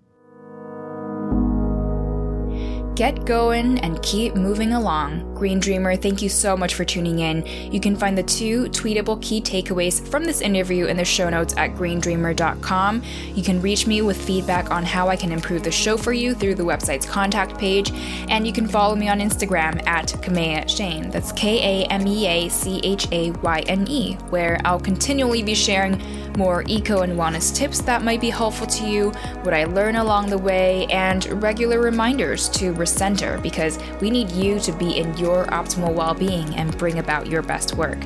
Get 2.98 3.26
going 3.26 3.78
and 3.78 4.02
keep 4.02 4.34
moving 4.34 4.72
along. 4.72 5.32
Green 5.36 5.60
Dreamer, 5.60 5.94
thank 5.94 6.20
you 6.20 6.28
so 6.28 6.56
much 6.56 6.74
for 6.74 6.84
tuning 6.84 7.20
in. 7.20 7.46
You 7.72 7.78
can 7.78 7.94
find 7.94 8.18
the 8.18 8.24
two 8.24 8.64
tweetable 8.70 9.22
key 9.22 9.40
takeaways 9.40 10.04
from 10.08 10.24
this 10.24 10.40
interview 10.40 10.86
in 10.86 10.96
the 10.96 11.04
show 11.04 11.30
notes 11.30 11.54
at 11.56 11.76
greendreamer.com. 11.76 13.04
You 13.36 13.42
can 13.44 13.62
reach 13.62 13.86
me 13.86 14.02
with 14.02 14.20
feedback 14.20 14.72
on 14.72 14.82
how 14.82 15.08
I 15.08 15.14
can 15.14 15.30
improve 15.30 15.62
the 15.62 15.70
show 15.70 15.96
for 15.96 16.12
you 16.12 16.34
through 16.34 16.56
the 16.56 16.64
website's 16.64 17.06
contact 17.06 17.56
page, 17.56 17.92
and 18.30 18.44
you 18.44 18.52
can 18.52 18.66
follow 18.66 18.96
me 18.96 19.08
on 19.08 19.20
Instagram 19.20 19.86
at 19.86 20.08
Kamea 20.08 20.64
Chayne. 20.64 21.12
That's 21.12 21.30
K 21.30 21.84
A 21.84 21.86
M 21.86 22.04
E 22.04 22.26
A 22.26 22.48
C 22.48 22.80
H 22.82 23.06
A 23.12 23.30
Y 23.30 23.60
N 23.68 23.86
E, 23.86 24.14
where 24.30 24.60
I'll 24.64 24.80
continually 24.80 25.44
be 25.44 25.54
sharing 25.54 26.00
more 26.36 26.64
eco 26.66 27.02
and 27.02 27.14
wellness 27.14 27.54
tips 27.54 27.80
that 27.82 28.02
might 28.02 28.20
be 28.20 28.30
helpful 28.30 28.66
to 28.66 28.86
you, 28.86 29.10
what 29.42 29.54
I 29.54 29.64
learn 29.64 29.96
along 29.96 30.30
the 30.30 30.38
way, 30.38 30.86
and 30.86 31.24
regular 31.42 31.80
reminders 31.80 32.48
to 32.50 32.72
recenter 32.74 33.42
because 33.42 33.78
we 34.00 34.10
need 34.10 34.30
you 34.30 34.58
to 34.60 34.72
be 34.72 34.98
in 34.98 35.16
your 35.16 35.46
optimal 35.46 35.94
well 35.94 36.14
being 36.14 36.54
and 36.56 36.76
bring 36.78 36.98
about 36.98 37.26
your 37.26 37.42
best 37.42 37.74
work. 37.74 37.98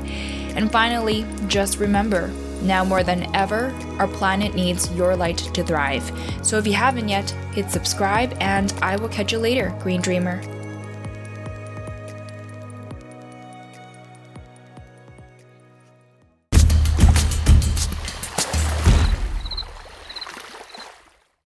And 0.55 0.71
finally, 0.71 1.25
just 1.49 1.79
remember 1.79 2.31
now 2.63 2.85
more 2.85 3.03
than 3.03 3.35
ever, 3.35 3.75
our 3.99 4.09
planet 4.09 4.55
needs 4.55 4.91
your 4.93 5.17
light 5.17 5.39
to 5.39 5.65
thrive. 5.65 6.11
So 6.43 6.59
if 6.59 6.67
you 6.67 6.75
haven't 6.75 7.09
yet, 7.09 7.31
hit 7.53 7.71
subscribe, 7.71 8.37
and 8.41 8.73
I 8.83 8.97
will 8.97 9.09
catch 9.09 9.33
you 9.33 9.39
later, 9.39 9.77
Green 9.81 10.01
Dreamer. 10.01 10.41